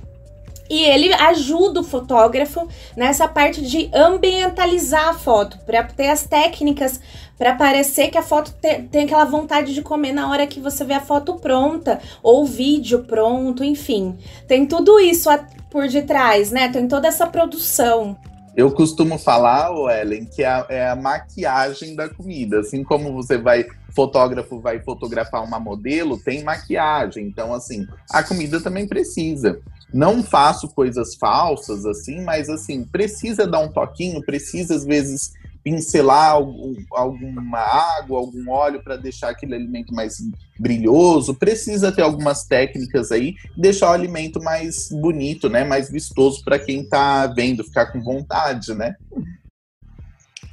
[0.70, 7.02] E ele ajuda o fotógrafo nessa parte de ambientalizar a foto, para ter as técnicas
[7.38, 10.86] para parecer que a foto te, tem aquela vontade de comer na hora que você
[10.86, 14.16] vê a foto pronta, ou o vídeo pronto, enfim.
[14.48, 15.28] Tem tudo isso
[15.70, 16.70] por detrás, né?
[16.70, 18.16] Tem toda essa produção.
[18.56, 22.60] Eu costumo falar, Ellen, que é a, é a, maquiagem da comida.
[22.60, 27.26] Assim como você vai fotógrafo vai fotografar uma modelo, tem maquiagem.
[27.26, 29.60] Então, assim, a comida também precisa.
[29.94, 36.32] Não faço coisas falsas, assim, mas assim, precisa dar um toquinho, precisa, às vezes, pincelar
[36.32, 40.18] algum, alguma água, algum óleo para deixar aquele alimento mais
[40.60, 41.36] brilhoso.
[41.36, 45.64] Precisa ter algumas técnicas aí, deixar o alimento mais bonito, né?
[45.64, 48.96] Mais vistoso para quem está vendo, ficar com vontade, né?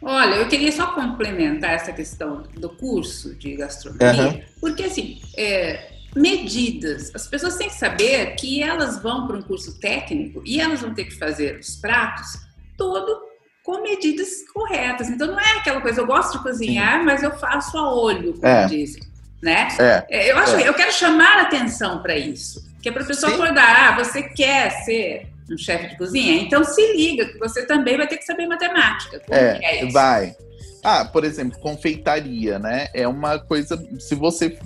[0.01, 4.41] Olha, eu queria só complementar essa questão do curso de gastronomia, uhum.
[4.61, 7.11] porque assim, é, medidas.
[7.15, 10.95] As pessoas têm que saber que elas vão para um curso técnico e elas vão
[10.95, 12.39] ter que fazer os pratos
[12.77, 13.28] todo
[13.69, 15.11] com medidas corretas.
[15.11, 17.05] Então não é aquela coisa, eu gosto de cozinhar, Sim.
[17.05, 18.65] mas eu faço a olho, como é.
[18.65, 19.03] dizem.
[19.43, 19.69] Né?
[19.79, 20.05] É.
[20.09, 20.67] é eu acho, é.
[20.67, 24.23] eu quero chamar a atenção para isso, que é para a pessoa acordar, ah, você
[24.23, 28.25] quer ser um chefe de cozinha, então se liga que você também vai ter que
[28.25, 29.21] saber matemática.
[29.21, 30.35] Como é, é vai.
[30.83, 32.89] Ah, por exemplo, confeitaria, né?
[32.95, 33.79] É uma coisa.
[33.99, 34.59] Se você,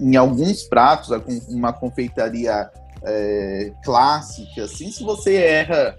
[0.00, 1.10] em alguns pratos,
[1.48, 2.70] uma confeitaria
[3.02, 5.98] é, clássica, assim, se você erra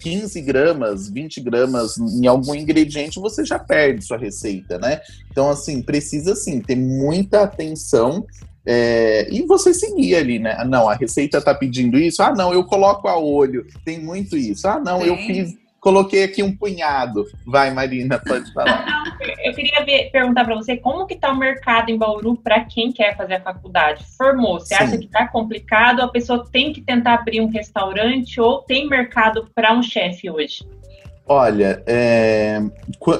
[0.00, 5.00] 15 gramas, 20 gramas em algum ingrediente, você já perde sua receita, né?
[5.30, 8.26] Então, assim, precisa, assim, ter muita atenção
[8.66, 10.54] é, e você seguir ali, né?
[10.58, 12.22] Ah, não, a receita tá pedindo isso.
[12.22, 13.66] Ah, não, eu coloco a olho.
[13.84, 14.66] Tem muito isso.
[14.68, 15.06] Ah, não, Sim.
[15.06, 17.26] eu fiz coloquei aqui um punhado.
[17.44, 19.16] Vai, Marina, pode falar.
[19.42, 22.92] eu queria ver, perguntar para você como que está o mercado em Bauru para quem
[22.92, 24.04] quer fazer a faculdade.
[24.16, 24.84] Formou, você Sim.
[24.84, 26.00] acha que está complicado?
[26.00, 30.64] A pessoa tem que tentar abrir um restaurante ou tem mercado para um chefe hoje?
[31.32, 32.60] Olha, é,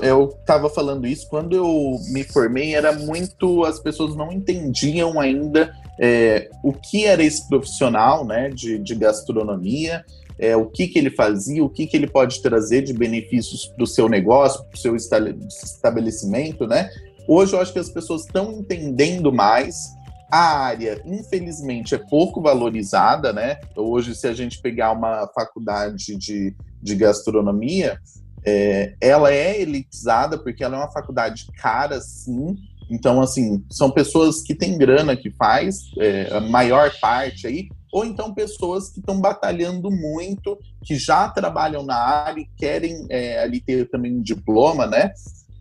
[0.02, 3.64] eu estava falando isso quando eu me formei, era muito.
[3.64, 10.04] As pessoas não entendiam ainda é, o que era esse profissional né, de, de gastronomia
[10.40, 13.84] é, o que, que ele fazia, o que, que ele pode trazer de benefícios para
[13.84, 16.88] o seu negócio, para o seu estabelecimento, né?
[17.28, 19.94] Hoje eu acho que as pessoas estão entendendo mais.
[20.30, 23.58] A área, infelizmente, é pouco valorizada, né?
[23.74, 27.98] Hoje, se a gente pegar uma faculdade de, de gastronomia,
[28.44, 32.56] é, ela é elitizada porque ela é uma faculdade cara, sim.
[32.90, 38.04] Então, assim, são pessoas que têm grana que faz, é, a maior parte aí, ou
[38.04, 43.60] então pessoas que estão batalhando muito, que já trabalham na área e querem é, ali
[43.60, 45.12] ter também um diploma, né?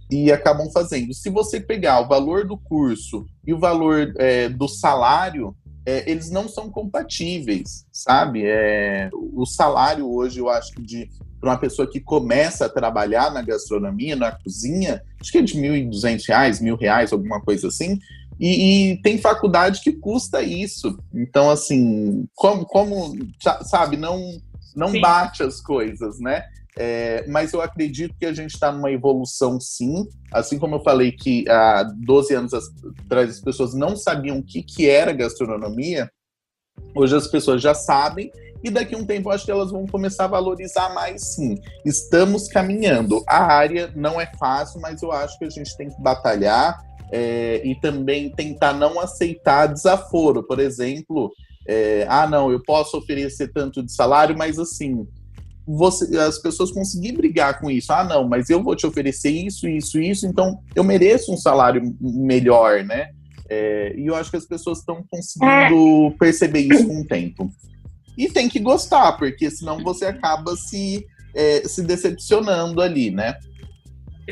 [0.09, 1.13] E acabam fazendo.
[1.13, 6.29] Se você pegar o valor do curso e o valor é, do salário, é, eles
[6.29, 8.43] não são compatíveis, sabe?
[8.45, 13.31] É, o salário hoje, eu acho que de para uma pessoa que começa a trabalhar
[13.31, 17.97] na gastronomia, na cozinha, acho que é de R$ 1.200, R$ reais, alguma coisa assim.
[18.39, 20.97] E, e, tem faculdade que custa isso.
[21.13, 23.13] Então, assim, como, como
[23.63, 24.39] sabe, não,
[24.75, 26.43] não bate as coisas, né?
[26.77, 30.07] É, mas eu acredito que a gente está numa evolução, sim.
[30.31, 34.61] Assim como eu falei que há 12 anos atrás as pessoas não sabiam o que,
[34.61, 36.09] que era gastronomia,
[36.95, 38.31] hoje as pessoas já sabem
[38.63, 41.55] e daqui a um tempo acho que elas vão começar a valorizar mais sim.
[41.85, 43.23] Estamos caminhando.
[43.27, 46.77] A área não é fácil, mas eu acho que a gente tem que batalhar
[47.11, 50.43] é, e também tentar não aceitar desaforo.
[50.43, 51.31] Por exemplo,
[51.67, 55.07] é, ah, não, eu posso oferecer tanto de salário, mas assim,
[55.71, 57.93] você, as pessoas conseguirem brigar com isso.
[57.93, 61.95] Ah, não, mas eu vou te oferecer isso, isso, isso, então eu mereço um salário
[62.01, 63.11] melhor, né?
[63.47, 67.51] É, e eu acho que as pessoas estão conseguindo perceber isso com o tempo.
[68.17, 71.05] E tem que gostar, porque senão você acaba se,
[71.35, 73.35] é, se decepcionando ali, né?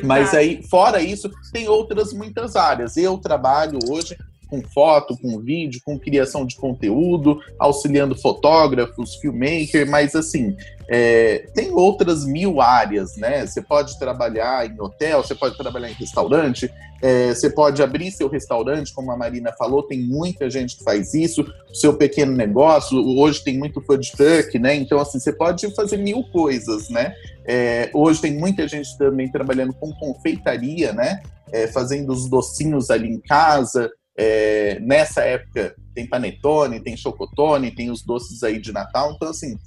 [0.03, 2.97] Mas aí, fora isso, tem outras muitas áreas.
[2.97, 4.15] Eu trabalho hoje
[4.47, 10.55] com foto, com vídeo, com criação de conteúdo, auxiliando fotógrafos, filmmaker, mas assim,
[10.89, 13.45] é, tem outras mil áreas, né?
[13.45, 18.29] Você pode trabalhar em hotel, você pode trabalhar em restaurante, é, você pode abrir seu
[18.29, 23.43] restaurante, como a Marina falou, tem muita gente que faz isso, seu pequeno negócio, hoje
[23.43, 24.75] tem muito food truck, né?
[24.75, 27.13] Então, assim, você pode fazer mil coisas, né?
[27.45, 31.21] É, hoje tem muita gente também trabalhando com confeitaria, né?
[31.51, 33.89] É, fazendo os docinhos ali em casa.
[34.17, 39.13] É, nessa época tem panetone, tem chocotone, tem os doces aí de Natal.
[39.13, 39.57] Então, assim,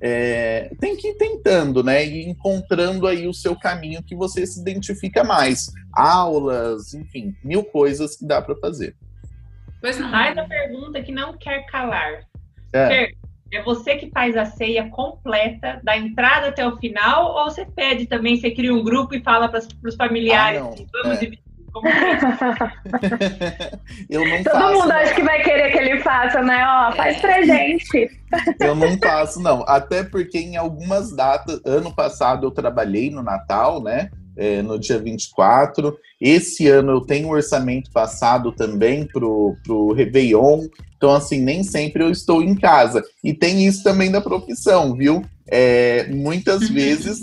[0.00, 2.04] é, tem que ir tentando, né?
[2.06, 5.72] E encontrando aí o seu caminho que você se identifica mais.
[5.92, 8.96] Aulas, enfim, mil coisas que dá para fazer.
[9.80, 10.08] Pois não.
[10.08, 12.26] Mais uma pergunta que não quer calar.
[12.72, 13.12] É.
[13.52, 18.06] é você que faz a ceia completa, da entrada até o final, ou você pede
[18.06, 21.20] também, você cria um grupo e fala para os familiares, ah, vamos é.
[21.20, 21.47] dividir
[24.10, 24.96] eu não Todo faço, mundo não.
[24.96, 26.64] acha que vai querer que ele faça, né?
[26.66, 27.20] Ó, faz é.
[27.20, 28.10] pra gente.
[28.60, 29.64] Eu não faço, não.
[29.66, 34.10] Até porque em algumas datas, ano passado eu trabalhei no Natal, né?
[34.38, 35.98] é, no dia 24.
[36.20, 40.66] Esse ano eu tenho um orçamento passado também pro, pro Réveillon.
[40.96, 43.02] Então, assim, nem sempre eu estou em casa.
[43.22, 45.24] E tem isso também da profissão, viu?
[45.46, 47.20] É, muitas vezes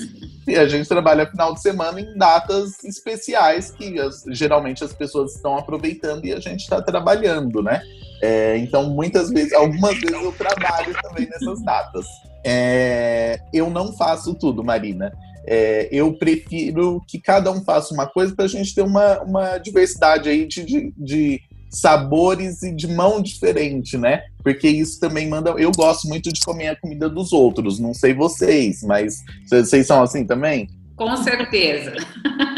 [0.47, 5.57] a gente trabalha final de semana em datas especiais que as, geralmente as pessoas estão
[5.57, 7.81] aproveitando e a gente está trabalhando, né?
[8.21, 12.05] É, então, muitas vezes, algumas vezes eu trabalho também nessas datas.
[12.43, 15.11] É, eu não faço tudo, Marina.
[15.47, 19.57] É, eu prefiro que cada um faça uma coisa para a gente ter uma, uma
[19.57, 24.23] diversidade aí de, de, de, sabores e de mão diferente, né?
[24.43, 25.51] Porque isso também manda.
[25.51, 30.01] Eu gosto muito de comer a comida dos outros, não sei vocês, mas vocês são
[30.01, 30.67] assim também?
[30.95, 31.93] Com certeza.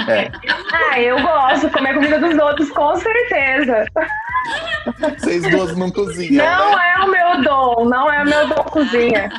[0.07, 0.29] É.
[0.71, 3.85] ah, eu gosto de comer a comida dos outros, com certeza.
[5.17, 6.45] Vocês duas não cozinham.
[6.45, 6.93] Não né?
[6.95, 9.29] é o meu dom, não é o meu dom cozinha.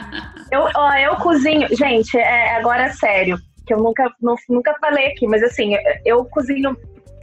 [0.51, 5.09] Eu, ó, eu cozinho, gente, é, agora é sério, que eu nunca, não, nunca falei
[5.09, 6.77] aqui, mas assim, eu cozinho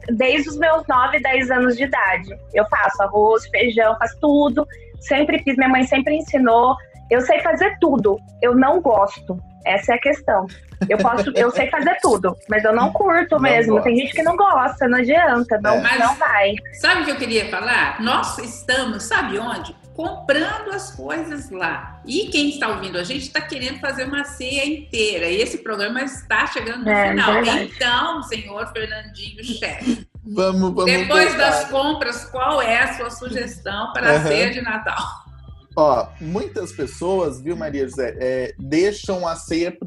[0.09, 2.37] desde os meus 9, 10 anos de idade.
[2.53, 4.67] Eu faço arroz, feijão, faço tudo.
[4.99, 6.75] Sempre fiz, minha mãe sempre ensinou.
[7.09, 8.19] Eu sei fazer tudo.
[8.41, 9.39] Eu não gosto.
[9.65, 10.45] Essa é a questão.
[10.87, 13.73] Eu posso, eu sei fazer tudo, mas eu não curto não mesmo.
[13.73, 13.85] Gosto.
[13.85, 15.97] Tem gente que não gosta, não adianta, não, é.
[15.97, 16.53] não vai.
[16.73, 17.99] Sabe o que eu queria falar?
[18.01, 19.75] Nós estamos, sabe onde?
[19.95, 22.01] Comprando as coisas lá.
[22.05, 25.27] E quem está ouvindo a gente está querendo fazer uma ceia inteira.
[25.27, 27.33] E esse programa está chegando no é, final.
[27.33, 27.71] Verdade.
[27.73, 30.05] Então, senhor Fernandinho, chefe.
[30.23, 31.49] Vamos, vamos Depois tentar.
[31.49, 34.17] das compras, qual é a sua sugestão para uhum.
[34.17, 35.25] a ceia de Natal?
[35.77, 39.77] Ó, muitas pessoas, viu, Maria José, é, deixam a ceia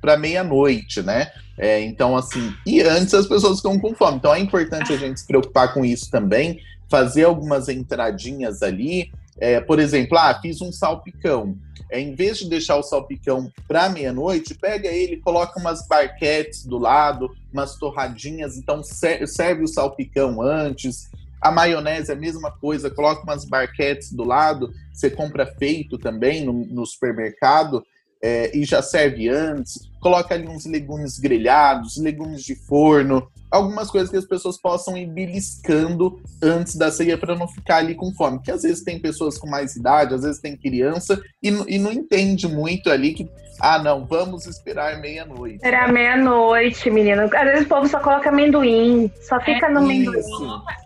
[0.00, 1.30] para meia-noite, né?
[1.56, 4.16] É, então, assim, e antes as pessoas ficam com fome.
[4.16, 9.60] Então é importante a gente se preocupar com isso também, fazer algumas entradinhas ali, é,
[9.60, 11.56] por exemplo, ah, fiz um salpicão.
[11.90, 16.76] É, em vez de deixar o salpicão para meia-noite, pega ele, coloca umas barquetes do
[16.76, 21.08] lado, umas torradinhas, então serve o salpicão antes.
[21.40, 26.44] A maionese é a mesma coisa, coloca umas barquetes do lado, você compra feito também
[26.44, 27.82] no, no supermercado
[28.22, 29.88] é, e já serve antes.
[30.00, 35.06] Coloca ali uns legumes grelhados, legumes de forno, algumas coisas que as pessoas possam ir
[35.06, 38.38] beliscando antes da ceia para não ficar ali com fome.
[38.38, 41.92] Porque às vezes tem pessoas com mais idade, às vezes tem criança e, e não
[41.92, 43.28] entende muito ali que,
[43.60, 45.56] ah, não, vamos esperar meia-noite.
[45.56, 47.22] Esperar meia-noite, menino.
[47.22, 50.22] Às vezes o povo só coloca amendoim, só fica é, no amendoim.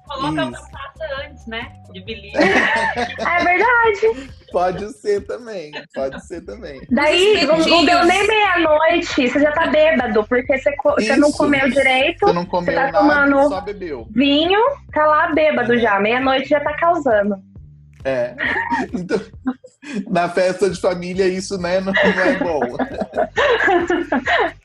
[0.06, 1.72] Coloca batata antes, né?
[1.92, 2.38] De belisco.
[2.38, 4.32] é verdade.
[4.50, 6.82] Pode ser também, pode ser também.
[6.90, 11.70] Daí, não, não deu nem meia-noite, você já tá bêbado, porque você, você não comeu
[11.70, 12.26] direito.
[12.26, 14.06] Você não comeu você tá nada, tomando só bebeu.
[14.10, 14.60] Vinho,
[14.92, 15.98] tá lá bêbado já.
[15.98, 17.36] Meia-noite já tá causando.
[18.04, 18.34] É.
[18.92, 19.20] Então,
[20.10, 22.60] na festa de família, isso né, não, não é bom.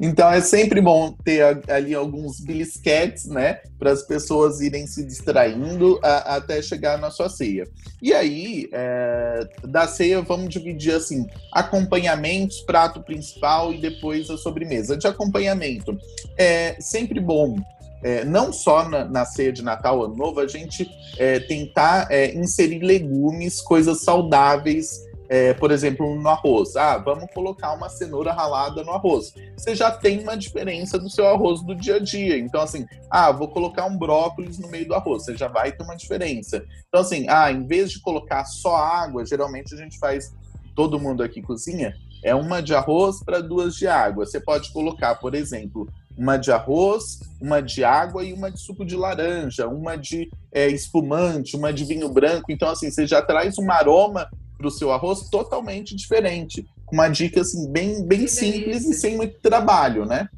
[0.00, 5.98] Então é sempre bom ter ali alguns bilisquetes, né, para as pessoas irem se distraindo
[6.02, 7.68] a, até chegar na sua ceia.
[8.00, 14.96] E aí, é, da ceia, vamos dividir assim: acompanhamentos, prato principal e depois a sobremesa.
[14.96, 15.98] De acompanhamento,
[16.38, 17.56] é sempre bom
[18.02, 22.34] é, não só na, na, ceia de Natal, Ano Novo, a gente é, tentar é,
[22.34, 26.74] inserir legumes, coisas saudáveis é, por exemplo, no arroz.
[26.74, 29.32] Ah, vamos colocar uma cenoura ralada no arroz.
[29.56, 32.36] Você já tem uma diferença do seu arroz do dia a dia.
[32.36, 35.24] Então, assim, ah, vou colocar um brócolis no meio do arroz.
[35.24, 36.64] Você já vai ter uma diferença.
[36.88, 40.34] Então, assim, ah, em vez de colocar só água, geralmente a gente faz,
[40.74, 44.26] todo mundo aqui cozinha, é uma de arroz para duas de água.
[44.26, 45.88] Você pode colocar, por exemplo,
[46.18, 50.66] uma de arroz, uma de água e uma de suco de laranja, uma de é,
[50.66, 52.50] espumante, uma de vinho branco.
[52.50, 54.28] Então, assim, você já traz um aroma
[54.60, 56.66] para o seu arroz totalmente diferente.
[56.84, 60.28] Com uma dica assim, bem, bem simples e sem muito trabalho, né?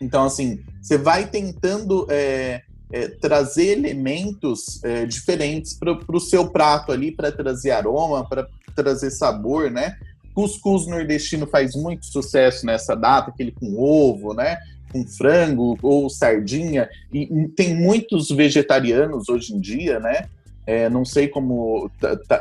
[0.00, 6.92] Então, assim, você vai tentando é, é, trazer elementos é, diferentes para o seu prato
[6.92, 9.96] ali, para trazer aroma, para trazer sabor, né?
[10.34, 14.58] Cuscuz nordestino faz muito sucesso nessa data, aquele com ovo, né?
[14.92, 16.88] Com frango ou sardinha.
[17.12, 20.28] E tem muitos vegetarianos hoje em dia, né?
[20.66, 21.90] É, não sei como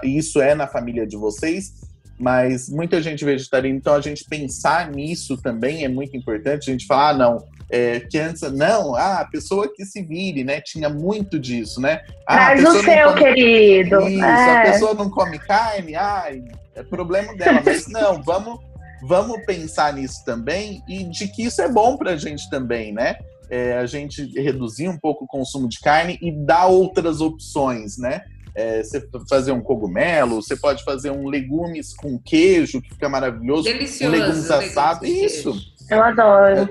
[0.04, 1.74] isso é na família de vocês,
[2.20, 6.70] mas muita gente vegetariana, então a gente pensar nisso também é muito importante.
[6.70, 10.44] A gente falar, ah, não, é, que antes, não, ah, a pessoa que se vire,
[10.44, 10.60] né?
[10.60, 12.02] Tinha muito disso, né?
[12.28, 14.02] Ah, Traz o seu, querido.
[14.08, 14.58] Isso, é.
[14.58, 16.44] a pessoa não come carne, ai,
[16.76, 17.62] é problema dela.
[17.64, 18.60] Mas não, vamos,
[19.04, 23.16] vamos pensar nisso também e de que isso é bom pra gente também, né?
[23.50, 28.24] É, a gente reduzir um pouco o consumo de carne e dar outras opções, né?
[28.56, 33.64] É, você fazer um cogumelo, você pode fazer um legumes com queijo, que fica maravilhoso.
[33.64, 34.14] Delicioso.
[34.14, 35.08] Um legumes assados.
[35.08, 35.56] Isso.
[35.90, 36.70] Eu adoro.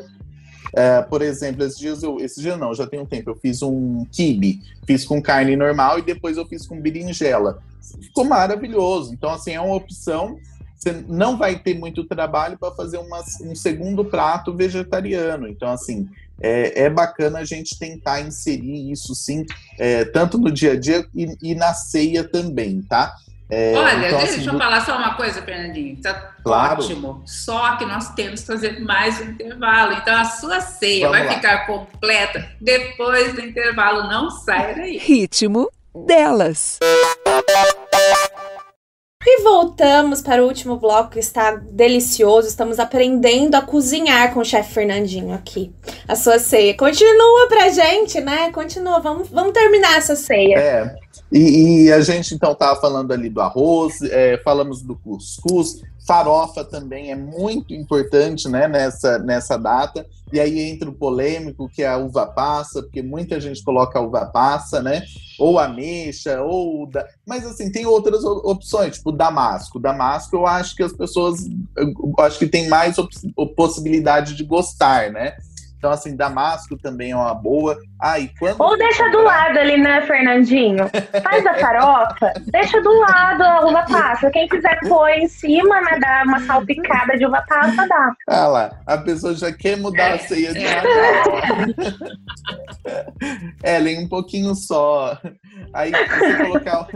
[0.74, 3.62] É, por exemplo, esses dias eu, esse dia não, já tem um tempo, eu fiz
[3.62, 7.62] um kibe, fiz com carne normal e depois eu fiz com berinjela.
[8.03, 9.14] Ficou maravilhoso.
[9.14, 10.37] Então, assim, é uma opção.
[10.76, 15.49] Você não vai ter muito trabalho para fazer uma, um segundo prato vegetariano.
[15.49, 16.09] Então, assim,
[16.41, 19.45] é, é, bacana a gente tentar inserir isso sim,
[19.78, 23.14] é, tanto no dia a dia e, e na ceia também, tá?
[23.51, 25.97] É, Olha, então, deixa assim, eu falar só uma coisa, Fernandinho.
[26.03, 26.82] Tá claro.
[26.82, 27.22] ótimo.
[27.24, 29.95] Só que nós temos que fazer mais um intervalo.
[29.95, 31.34] Então a sua ceia Vamos vai lá.
[31.34, 34.03] ficar completa depois do intervalo.
[34.03, 34.99] Não saia daí.
[34.99, 36.78] Ritmo delas.
[39.27, 42.47] E voltamos para o último bloco que está delicioso.
[42.47, 45.73] Estamos aprendendo a cozinhar com o chefe Fernandinho aqui.
[46.07, 46.77] A sua ceia.
[46.77, 48.53] Continua pra gente, né?
[48.53, 49.01] Continua.
[49.01, 50.59] Vamos, vamos terminar essa ceia.
[50.59, 50.97] É.
[51.31, 56.64] E, e, a gente então estava falando ali do arroz, é, falamos do cuscuz, farofa
[56.64, 60.07] também é muito importante né, nessa, nessa data.
[60.33, 64.03] E aí entra o polêmico, que é a uva passa, porque muita gente coloca a
[64.03, 65.03] uva passa, né?
[65.39, 66.87] Ou ameixa, ou.
[66.87, 67.07] Da...
[67.26, 69.79] Mas assim, tem outras opções, tipo damasco.
[69.79, 71.47] Damasco eu acho que as pessoas.
[71.76, 72.97] Eu acho que tem mais
[73.57, 75.35] possibilidade de gostar, né?
[75.79, 77.79] Então, assim, Damasco também é uma boa.
[78.01, 80.91] Ah, e quando Ou deixa do lado ali, né, Fernandinho?
[81.22, 84.31] Faz a farofa, deixa do lado a uva passa.
[84.31, 88.12] Quem quiser pôr em cima, né, dar uma salpicada de uva passa, dá.
[88.29, 90.89] Ah lá, a pessoa já quer mudar a ceia de Natal.
[93.62, 95.18] Ellen, um pouquinho só.
[95.72, 96.89] Aí você colocar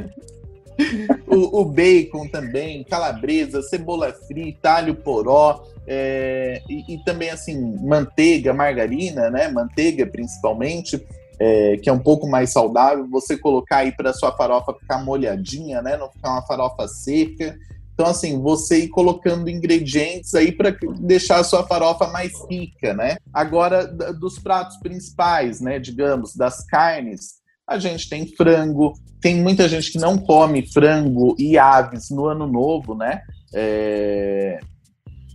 [1.26, 8.54] o, o, bacon também, calabresa, cebola frita, alho poró, é, e, e, também assim, manteiga,
[8.54, 9.48] margarina, né?
[9.48, 11.04] Manteiga principalmente,
[11.38, 15.82] é, que é um pouco mais saudável, você colocar aí para sua farofa ficar molhadinha,
[15.82, 15.96] né?
[15.96, 17.56] Não ficar uma farofa seca.
[17.94, 23.16] Então, assim, você ir colocando ingredientes aí para deixar a sua farofa mais rica, né?
[23.32, 25.78] Agora, dos pratos principais, né?
[25.78, 31.56] Digamos, das carnes, a gente tem frango, tem muita gente que não come frango e
[31.56, 33.22] aves no ano novo, né?
[33.54, 34.58] É,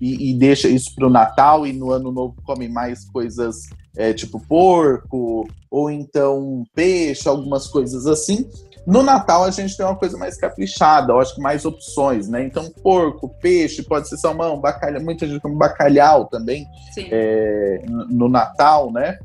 [0.01, 3.55] e, e, deixa isso para o Natal e no ano novo come mais coisas
[3.95, 8.47] é, tipo porco ou então peixe, algumas coisas assim.
[8.85, 12.43] No Natal a gente tem uma coisa mais caprichada, eu acho que mais opções, né?
[12.43, 16.65] Então porco, peixe, pode ser salmão, bacalhau, muita gente come bacalhau também
[16.97, 19.17] é, no Natal, né?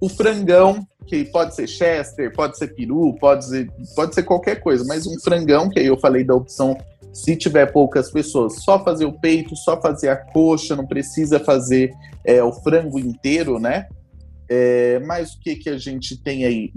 [0.00, 4.84] O frangão que pode ser Chester, pode ser peru, pode ser, pode ser qualquer coisa,
[4.86, 6.76] mas um frangão, que aí eu falei da opção
[7.12, 11.92] se tiver poucas pessoas, só fazer o peito, só fazer a coxa, não precisa fazer
[12.24, 13.88] é, o frango inteiro, né?
[14.48, 16.72] É, mas o que, que a gente tem aí?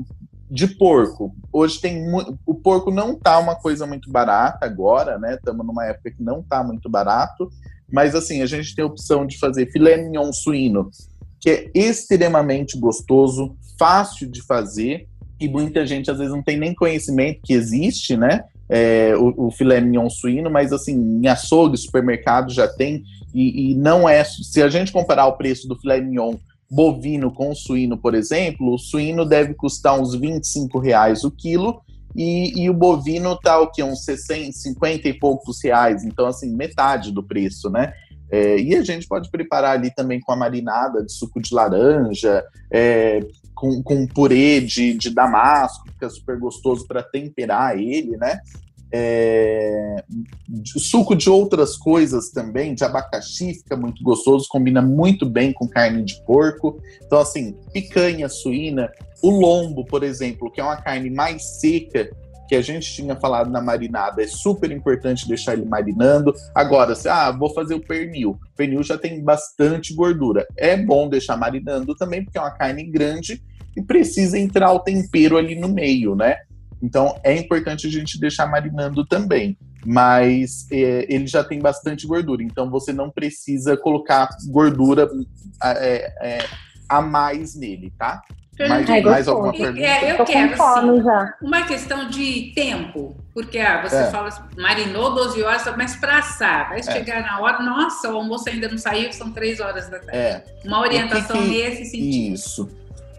[0.49, 1.36] De porco.
[1.51, 2.03] Hoje tem
[2.45, 5.36] o porco não tá uma coisa muito barata agora, né?
[5.36, 7.49] Estamos numa época que não tá muito barato,
[7.91, 10.89] mas assim, a gente tem a opção de fazer filé mignon suíno,
[11.43, 16.73] que é extremamente gostoso, fácil de fazer e muita gente às vezes não tem nem
[16.73, 18.45] conhecimento que existe, né?
[18.69, 23.75] É, o, o, filé mignon suíno, mas assim, em açougue, supermercado já tem, e, e,
[23.75, 24.23] não é.
[24.23, 26.35] Se a gente comparar o preço do filé mignon
[26.71, 31.81] bovino com suíno, por exemplo, o suíno deve custar uns 25 reais o quilo,
[32.15, 33.83] e, e o bovino tá o que?
[33.83, 37.91] Uns 60, 50 e poucos reais, então assim, metade do preço, né?
[38.34, 42.43] É, e a gente pode preparar ali também com a marinada de suco de laranja,
[42.71, 43.19] é,
[43.53, 48.39] com, com purê de, de damasco, que fica super gostoso para temperar ele, né?
[48.91, 50.03] É,
[50.65, 56.03] suco de outras coisas também, de abacaxi, fica muito gostoso, combina muito bem com carne
[56.03, 56.81] de porco.
[57.05, 62.09] Então, assim, picanha suína, o lombo, por exemplo, que é uma carne mais seca,
[62.54, 66.32] que a gente tinha falado na marinada, é super importante deixar ele marinando.
[66.54, 68.30] Agora, se ah, vou fazer o pernil.
[68.32, 70.45] O pernil já tem bastante gordura.
[70.56, 73.41] É bom deixar marinando também, porque é uma carne grande
[73.76, 76.36] e precisa entrar o tempero ali no meio, né?
[76.80, 79.58] Então é importante a gente deixar marinando também.
[79.84, 85.10] Mas é, ele já tem bastante gordura, então você não precisa colocar gordura
[85.64, 86.45] é, é,
[86.88, 88.22] a mais nele, tá?
[88.60, 89.80] Mais, é mais alguma pergunta?
[89.80, 91.04] É, eu quero, assim,
[91.41, 94.12] uma questão de tempo, porque ah, você é.
[94.12, 96.84] fala, marinou 12 horas, mas para assar, vai é.
[96.84, 100.16] chegar na hora, nossa, o almoço ainda não saiu, são 3 horas da tarde.
[100.16, 100.43] É.
[100.64, 101.49] Uma orientação que que...
[101.49, 102.34] nesse sentido.
[102.34, 102.70] Isso.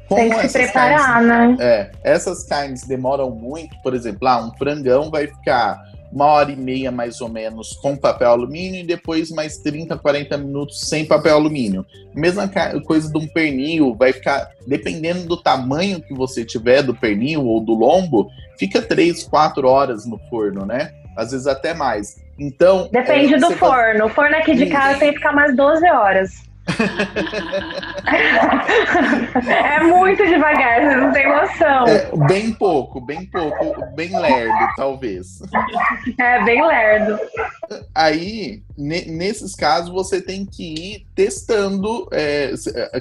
[0.08, 1.56] Como Tem que se preparar, carnes, né?
[1.58, 5.82] É, essas carnes demoram muito, por exemplo, ah, um frangão vai ficar
[6.14, 10.38] uma hora e meia mais ou menos com papel alumínio e depois mais 30, 40
[10.38, 11.84] minutos sem papel alumínio.
[12.14, 12.48] Mesma
[12.86, 17.60] coisa de um pernil, vai ficar, dependendo do tamanho que você tiver do pernil ou
[17.60, 20.92] do lombo, fica 3, 4 horas no forno, né?
[21.16, 22.22] Às vezes até mais.
[22.38, 22.88] Então.
[22.92, 23.98] Depende é, do forno.
[23.98, 24.10] Faz...
[24.10, 26.30] O forno aqui de casa tem que ficar mais 12 horas.
[29.48, 31.86] É muito devagar, você não tem noção.
[31.86, 35.40] É, bem pouco, bem pouco, bem lerdo, talvez.
[36.18, 37.18] É, bem lerdo.
[37.94, 42.08] Aí, nesses casos, você tem que ir testando.
[42.12, 42.54] É,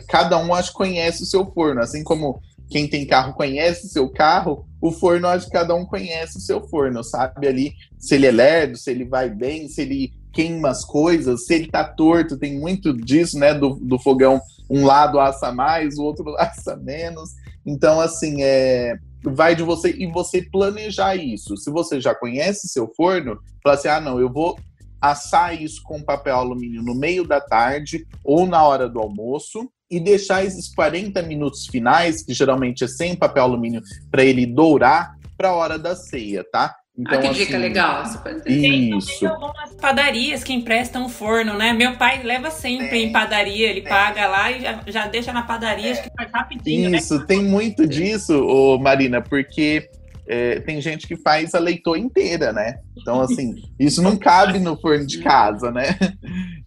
[0.09, 3.89] cada um acho que conhece o seu forno, assim como quem tem carro conhece o
[3.89, 8.15] seu carro, o forno acho que cada um conhece o seu forno, sabe ali se
[8.15, 11.83] ele é lerdo, se ele vai bem, se ele queima as coisas, se ele tá
[11.83, 16.75] torto, tem muito disso, né, do, do fogão, um lado assa mais, o outro assa
[16.75, 17.29] menos.
[17.65, 21.55] Então, assim, é, vai de você e você planejar isso.
[21.55, 24.57] Se você já conhece seu forno, fala assim: ah, não, eu vou
[24.99, 29.99] assar isso com papel alumínio no meio da tarde ou na hora do almoço e
[29.99, 35.49] deixar esses 40 minutos finais, que geralmente é sem papel alumínio, para ele dourar para
[35.49, 36.75] a hora da ceia, tá?
[36.97, 38.03] Então, ah, que assim, dica legal.
[38.43, 39.25] Tem isso.
[39.25, 41.73] algumas padarias que emprestam forno, né?
[41.73, 45.91] Meu pai leva sempre em padaria, ele paga lá e já, já deixa na padaria,
[45.91, 46.91] acho que faz rapidinho.
[46.91, 46.97] Né?
[46.97, 47.25] Isso, né?
[47.27, 49.89] tem muito disso, ô, Marina, porque
[50.27, 52.75] é, tem gente que faz a leitoa inteira, né?
[52.95, 55.97] Então, assim, isso não cabe no forno de casa, né?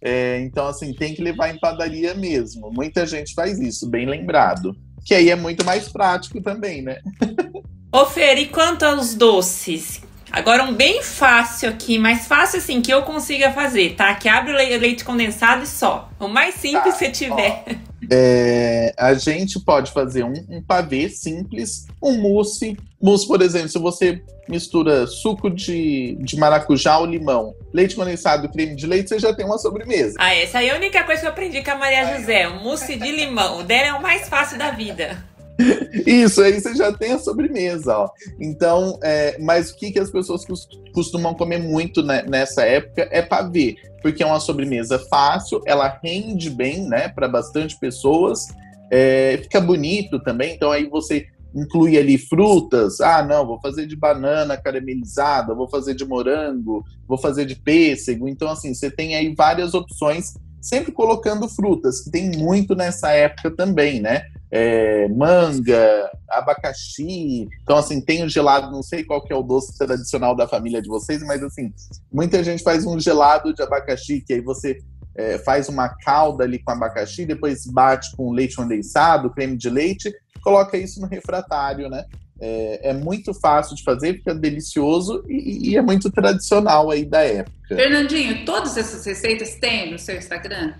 [0.01, 2.69] É, então, assim, tem que levar em padaria mesmo.
[2.69, 4.75] Muita gente faz isso, bem lembrado.
[5.05, 6.97] Que aí é muito mais prático também, né?
[7.89, 10.01] Ô, Fer, e quanto aos doces?
[10.31, 14.13] Agora um bem fácil aqui, mais fácil assim que eu consiga fazer, tá?
[14.15, 16.09] Que abre o leite condensado e só.
[16.19, 17.63] O mais simples tá, que você tiver.
[17.67, 22.77] Ó, é, a gente pode fazer um, um, pavê simples, um mousse.
[23.01, 28.75] Mousse, por exemplo, se você mistura suco de, de maracujá ou limão, leite condensado, creme
[28.75, 30.15] de leite, você já tem uma sobremesa.
[30.19, 32.47] Ah, essa aí é a única coisa que eu aprendi com a Maria José.
[32.47, 33.59] Mousse de limão.
[33.59, 35.23] O dela é o mais fácil da vida.
[36.05, 38.09] Isso, aí você já tem a sobremesa, ó.
[38.39, 40.45] Então, é, mas o que, que as pessoas
[40.93, 46.49] costumam comer muito né, nessa época é pavê, porque é uma sobremesa fácil, ela rende
[46.49, 48.47] bem, né, para bastante pessoas,
[48.91, 53.95] é, fica bonito também, então aí você inclui ali frutas, ah, não, vou fazer de
[53.95, 59.33] banana caramelizada, vou fazer de morango, vou fazer de pêssego, então assim, você tem aí
[59.35, 64.23] várias opções sempre colocando frutas, que tem muito nessa época também, né?
[64.51, 67.47] É, manga, abacaxi.
[67.63, 70.81] Então, assim, tem o gelado, não sei qual que é o doce tradicional da família
[70.81, 71.73] de vocês, mas assim,
[72.11, 74.77] muita gente faz um gelado de abacaxi, que aí você
[75.15, 80.13] é, faz uma calda ali com abacaxi, depois bate com leite condensado, creme de leite,
[80.41, 82.05] coloca isso no refratário, né?
[82.39, 87.23] É, é, muito fácil de fazer, fica delicioso e, e, é muito tradicional aí da
[87.23, 87.57] época.
[87.67, 90.75] Fernandinho, todas essas receitas tem no seu Instagram?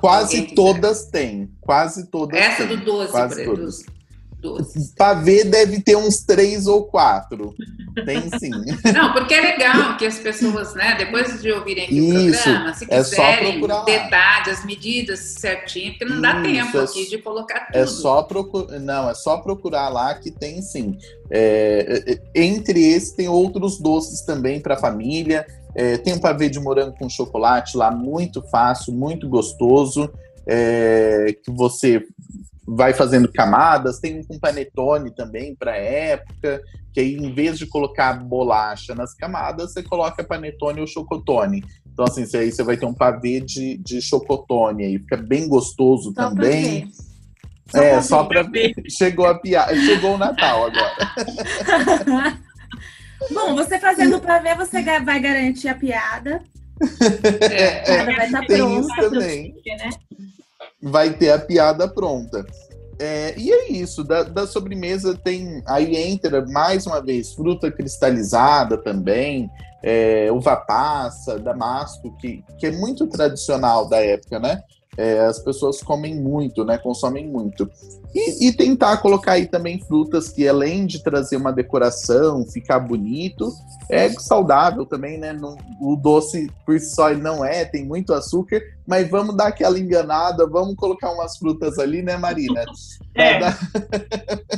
[0.00, 1.50] Quase todas têm.
[1.60, 2.76] Quase todas Essa tem.
[2.76, 3.84] do 12, quase todas.
[5.22, 7.54] ver deve ter uns três ou quatro.
[8.04, 8.50] Tem sim.
[8.94, 12.74] Não, porque é legal que as pessoas, né, depois de ouvirem aqui Isso, o programa,
[12.74, 17.10] se é quiserem é detalhes, as medidas certinho, porque não dá Isso, tempo é, aqui
[17.10, 17.76] de colocar é tudo.
[17.76, 18.78] É só procurar.
[18.78, 20.96] Não, é só procurar lá que tem sim.
[21.30, 25.44] É, é entre esses tem outros doces também para a família.
[25.78, 30.12] É, tem um pavê de morango com chocolate lá, muito fácil, muito gostoso,
[30.44, 32.04] é, que você
[32.66, 34.00] vai fazendo camadas.
[34.00, 36.60] Tem um com panetone também para época,
[36.92, 41.62] que aí em vez de colocar bolacha nas camadas, você coloca panetone ou chocotone.
[41.92, 46.12] Então, assim, aí você vai ter um pavê de, de chocotone aí, fica bem gostoso
[46.12, 46.90] só também.
[47.72, 48.74] É, só para ver.
[48.88, 49.76] Chegou a piada.
[49.76, 52.38] Chegou o Natal agora.
[53.32, 56.42] Bom, você fazendo para ver, você vai garantir a piada.
[57.50, 59.10] É, é, vai estar tá pronta.
[59.10, 59.54] Também.
[59.66, 59.90] Né?
[60.80, 62.44] Vai ter a piada pronta.
[62.98, 65.62] É, e é isso, da, da, sobremesa tem.
[65.66, 69.48] Aí entra mais uma vez fruta cristalizada também,
[69.82, 74.62] é, uva passa, damasco, que, que é muito tradicional da época, né?
[74.96, 76.76] É, as pessoas comem muito, né?
[76.76, 77.70] Consomem muito.
[78.14, 83.52] E, e, tentar colocar aí também frutas que, além de trazer uma decoração, ficar bonito,
[83.90, 85.32] é saudável também, né?
[85.32, 89.78] No, o doce por si só não é, tem muito açúcar, mas vamos dar aquela
[89.78, 92.64] enganada, vamos colocar umas frutas ali, né, Marina?
[93.14, 93.40] É.
[93.40, 93.58] Dar...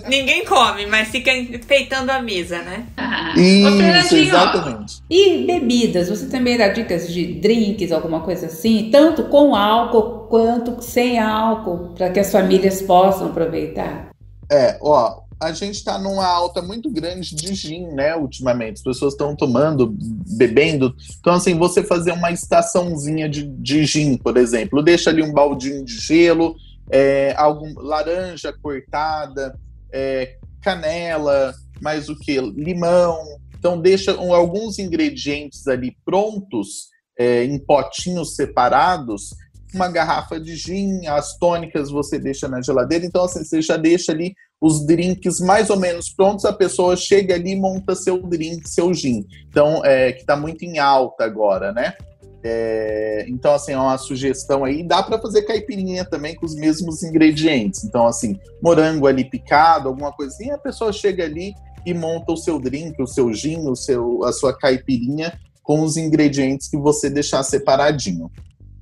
[0.06, 2.86] Ninguém come, mas fica enfeitando a mesa, né?
[2.94, 3.32] Ah.
[3.34, 5.02] Isso, exatamente.
[5.08, 6.10] E bebidas?
[6.10, 8.90] Você também dá dicas de drinks, alguma coisa assim?
[8.92, 14.10] Tanto com álcool quanto sem álcool, para que as famílias possam aproveitar?
[14.48, 18.76] É, ó, a gente está numa alta muito grande de gin, né, ultimamente.
[18.76, 19.92] As pessoas estão tomando,
[20.36, 20.94] bebendo.
[21.18, 25.84] Então, assim, você fazer uma estaçãozinha de, de gin, por exemplo, deixa ali um baldinho
[25.84, 26.54] de gelo,
[26.88, 29.58] é, algum laranja cortada,
[29.92, 31.52] é, canela,
[31.82, 32.40] mais o que?
[32.40, 33.18] Limão.
[33.58, 39.30] Então, deixa um, alguns ingredientes ali prontos, é, em potinhos separados,
[39.74, 44.12] uma garrafa de gin, as tônicas você deixa na geladeira, então assim, você já deixa
[44.12, 48.68] ali os drinks mais ou menos prontos, a pessoa chega ali e monta seu drink,
[48.68, 49.24] seu gin.
[49.48, 51.94] Então, é, que está muito em alta agora, né?
[52.42, 54.82] É, então, assim, é uma sugestão aí.
[54.82, 57.84] Dá para fazer caipirinha também com os mesmos ingredientes.
[57.84, 61.54] Então, assim, morango ali picado, alguma coisinha, a pessoa chega ali
[61.84, 65.96] e monta o seu drink, o seu gin, o seu, a sua caipirinha com os
[65.96, 68.30] ingredientes que você deixar separadinho.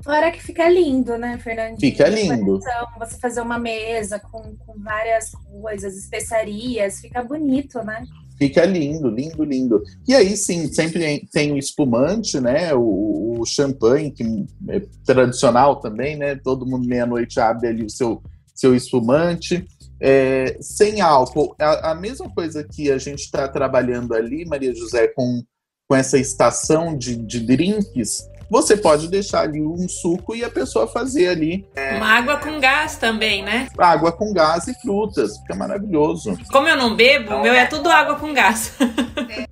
[0.08, 1.78] Fora que fica lindo, né, Fernandinho?
[1.78, 2.58] Fica lindo.
[2.98, 8.02] Você fazer uma mesa com, com várias coisas, especiarias, fica bonito, né?
[8.38, 9.82] Fica lindo, lindo, lindo.
[10.06, 12.72] E aí sim, sempre tem o espumante, né?
[12.72, 16.36] O, o champanhe, que é tradicional também, né?
[16.36, 18.22] Todo mundo meia-noite abre ali o seu,
[18.54, 19.62] seu espumante.
[20.00, 25.08] É, sem álcool, a, a, mesma coisa que a gente está trabalhando ali, Maria José,
[25.08, 25.42] com,
[25.86, 30.86] com essa estação de, de drinks, você pode deixar ali um suco e a pessoa
[30.86, 31.66] fazer ali.
[31.76, 33.68] É, Uma água com gás também, né?
[33.76, 36.36] Água com gás e frutas, fica maravilhoso.
[36.50, 38.72] Como eu não bebo, o meu é tudo água com gás.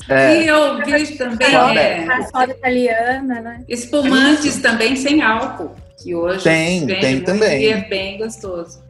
[0.08, 0.42] É.
[0.42, 3.64] E eu vi também é, a soda italiana, né?
[3.68, 7.62] Espumantes também sem álcool, que hoje tem, tem também.
[7.62, 8.80] E é bem gostoso.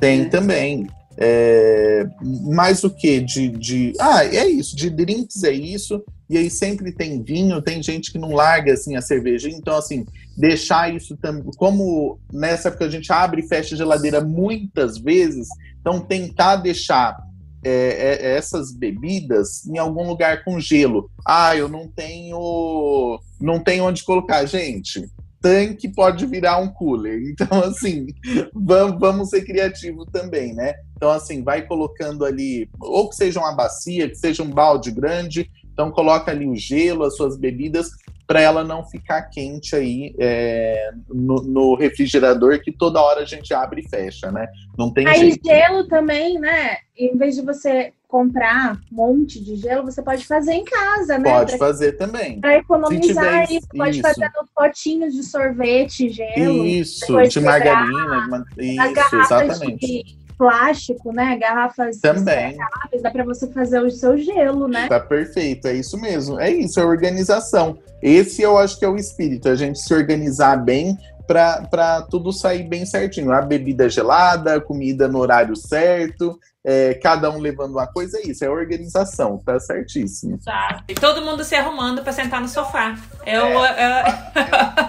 [0.00, 0.24] Tem é.
[0.24, 0.86] também.
[1.18, 2.06] É,
[2.42, 3.20] mais o que?
[3.20, 3.92] De, de.
[4.00, 6.02] Ah, é isso, de drinks é isso.
[6.32, 9.50] E aí sempre tem vinho, tem gente que não larga assim a cerveja.
[9.50, 11.44] Então, assim, deixar isso também.
[11.58, 15.46] Como nessa época a gente abre e fecha a geladeira muitas vezes,
[15.78, 17.18] então tentar deixar
[17.62, 21.10] é, é, essas bebidas em algum lugar com gelo.
[21.22, 23.20] Ah, eu não tenho.
[23.38, 24.46] Não tenho onde colocar.
[24.46, 25.06] Gente,
[25.38, 27.20] tanque pode virar um cooler.
[27.32, 28.06] Então, assim,
[28.54, 30.76] vamos, vamos ser criativos também, né?
[30.96, 35.50] Então, assim, vai colocando ali, ou que seja uma bacia, que seja um balde grande,
[35.72, 37.90] então coloca ali o gelo, as suas bebidas,
[38.26, 43.52] para ela não ficar quente aí é, no, no, refrigerador, que toda hora a gente
[43.52, 44.46] abre e fecha, né?
[44.78, 45.46] Não tem aí jeito.
[45.46, 46.76] gelo também, né?
[46.96, 51.30] Em vez de você comprar um monte de gelo, você pode fazer em casa, né?
[51.30, 52.40] Pode pra, fazer também.
[52.40, 54.02] Para economizar isso, pode isso.
[54.02, 56.64] fazer nos potinhos de sorvete, gelo.
[56.64, 59.86] Isso, de margarina, isso, exatamente.
[59.86, 61.36] De plástico, né?
[61.36, 62.56] Garrafas também.
[63.00, 64.88] dá para você fazer o seu gelo, né?
[64.88, 66.40] Tá perfeito, é isso mesmo.
[66.40, 67.78] É isso, é organização.
[68.02, 72.64] Esse eu acho que é o espírito, a gente se organizar bem para tudo sair
[72.64, 73.30] bem certinho.
[73.30, 76.36] A bebida gelada, a comida no horário certo,
[76.66, 80.40] é, cada um levando uma coisa, é isso, é organização, tá certíssimo.
[80.44, 80.82] Tá.
[80.88, 82.98] E todo mundo se arrumando para sentar no sofá.
[83.24, 84.22] Eu, é, eu...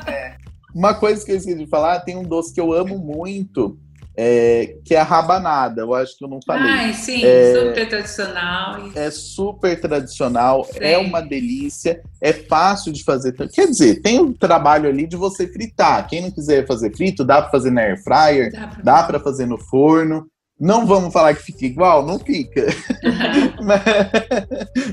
[0.12, 0.36] É,
[0.74, 3.78] uma coisa que eu esqueci de falar, tem um doce que eu amo muito,
[4.16, 5.82] é, que é a rabanada.
[5.82, 6.72] Eu acho que eu não falei.
[6.72, 8.90] Ai, sim, é, super tradicional.
[8.96, 10.78] É super tradicional, sim.
[10.80, 13.34] é uma delícia, é fácil de fazer.
[13.50, 16.08] Quer dizer, tem o um trabalho ali de você fritar.
[16.08, 18.52] Quem não quiser fazer frito, dá para fazer na air fryer,
[18.84, 20.28] dá para fazer no forno.
[20.60, 22.68] Não vamos falar que fica igual, não fica.
[23.64, 23.82] Mas,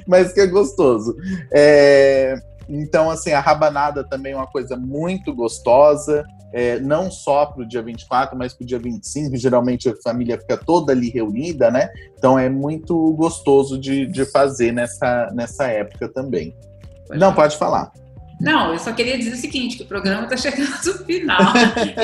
[0.07, 1.15] mas, que é gostoso.
[1.53, 2.35] É,
[2.71, 7.67] então, assim, a rabanada também é uma coisa muito gostosa, é, não só para o
[7.67, 9.37] dia 24, mas para o dia 25.
[9.37, 11.89] Geralmente a família fica toda ali reunida, né?
[12.17, 16.57] Então é muito gostoso de, de fazer nessa, nessa época também.
[17.07, 17.35] Pode não, falar.
[17.35, 17.93] pode falar.
[18.41, 21.41] Não, eu só queria dizer o seguinte, que o programa está chegando ao final.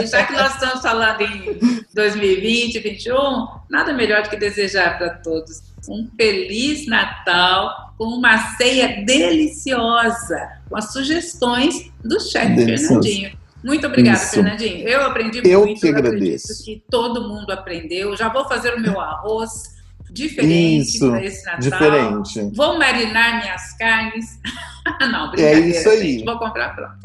[0.03, 5.11] e já que nós estamos falando em 2020, 2021, nada melhor do que desejar para
[5.11, 13.39] todos um feliz Natal com uma ceia deliciosa, com as sugestões do chefe Fernandinho.
[13.65, 14.35] Muito obrigada, Isso.
[14.35, 14.87] Fernandinho.
[14.87, 15.85] Eu aprendi eu muito.
[15.85, 16.65] Eu que agradeço.
[16.65, 18.17] Que todo mundo aprendeu.
[18.17, 19.75] Já vou fazer o meu arroz
[20.11, 21.61] diferente para esse Natal.
[21.61, 22.57] Diferente.
[22.57, 24.39] Vou marinar minhas carnes.
[25.11, 26.25] Não, É isso aí.
[26.25, 26.99] Vou comprar pronto.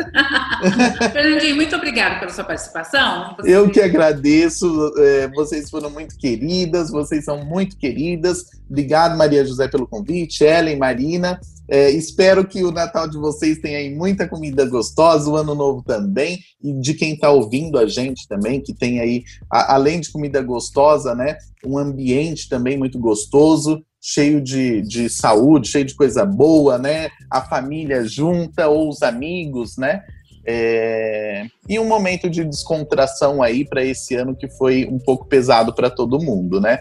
[1.12, 3.36] Fernandinho, muito obrigada pela sua participação.
[3.38, 4.94] Você Eu que agradeço.
[4.98, 8.46] É, vocês foram muito queridas, vocês são muito queridas.
[8.70, 10.44] Obrigado, Maria José, pelo convite.
[10.44, 11.40] Ellen, Marina.
[11.70, 15.82] É, espero que o Natal de vocês tenha aí muita comida gostosa, o Ano Novo
[15.82, 20.12] também, e de quem está ouvindo a gente também, que tem aí, a, além de
[20.12, 26.26] comida gostosa, né, um ambiente também muito gostoso, cheio de, de saúde, cheio de coisa
[26.26, 30.04] boa, né, a família junta, ou os amigos, né,
[30.46, 31.46] é...
[31.70, 35.90] E um momento de descontração aí para esse ano que foi um pouco pesado para
[35.90, 36.80] todo mundo, né?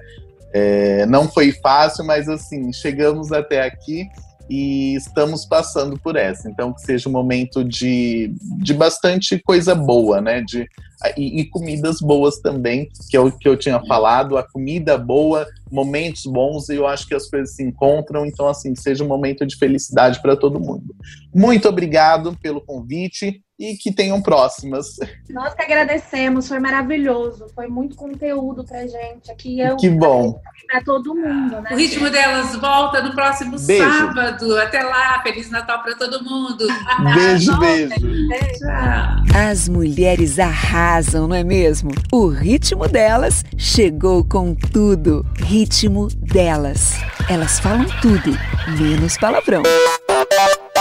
[0.52, 1.04] É...
[1.06, 4.08] Não foi fácil, mas assim, chegamos até aqui
[4.50, 6.50] e estamos passando por essa.
[6.50, 10.42] Então, que seja um momento de, de bastante coisa boa, né?
[10.42, 10.68] De,
[11.16, 15.46] e, e, comidas boas também, que é o que eu tinha falado, a comida boa,
[15.70, 19.46] momentos bons, e eu acho que as coisas se encontram, então, assim, seja um momento
[19.46, 20.94] de felicidade para todo mundo.
[21.32, 24.96] Muito obrigado pelo convite e que tenham próximas.
[25.28, 29.30] Nós que agradecemos, foi maravilhoso, foi muito conteúdo pra gente.
[29.30, 30.40] Aqui eu, que bom.
[30.66, 31.68] Pra todo mundo, né?
[31.70, 33.84] O ritmo delas volta no próximo beijo.
[33.84, 34.58] sábado.
[34.58, 36.66] Até lá, Feliz Natal para todo mundo.
[37.14, 37.90] Beijo, beijo.
[38.28, 38.64] beijo.
[39.34, 41.90] As mulheres arrasam, não é mesmo?
[42.10, 45.26] O ritmo delas chegou com tudo.
[45.38, 46.94] Ritmo delas.
[47.28, 48.30] Elas falam tudo,
[48.78, 49.62] menos palavrão.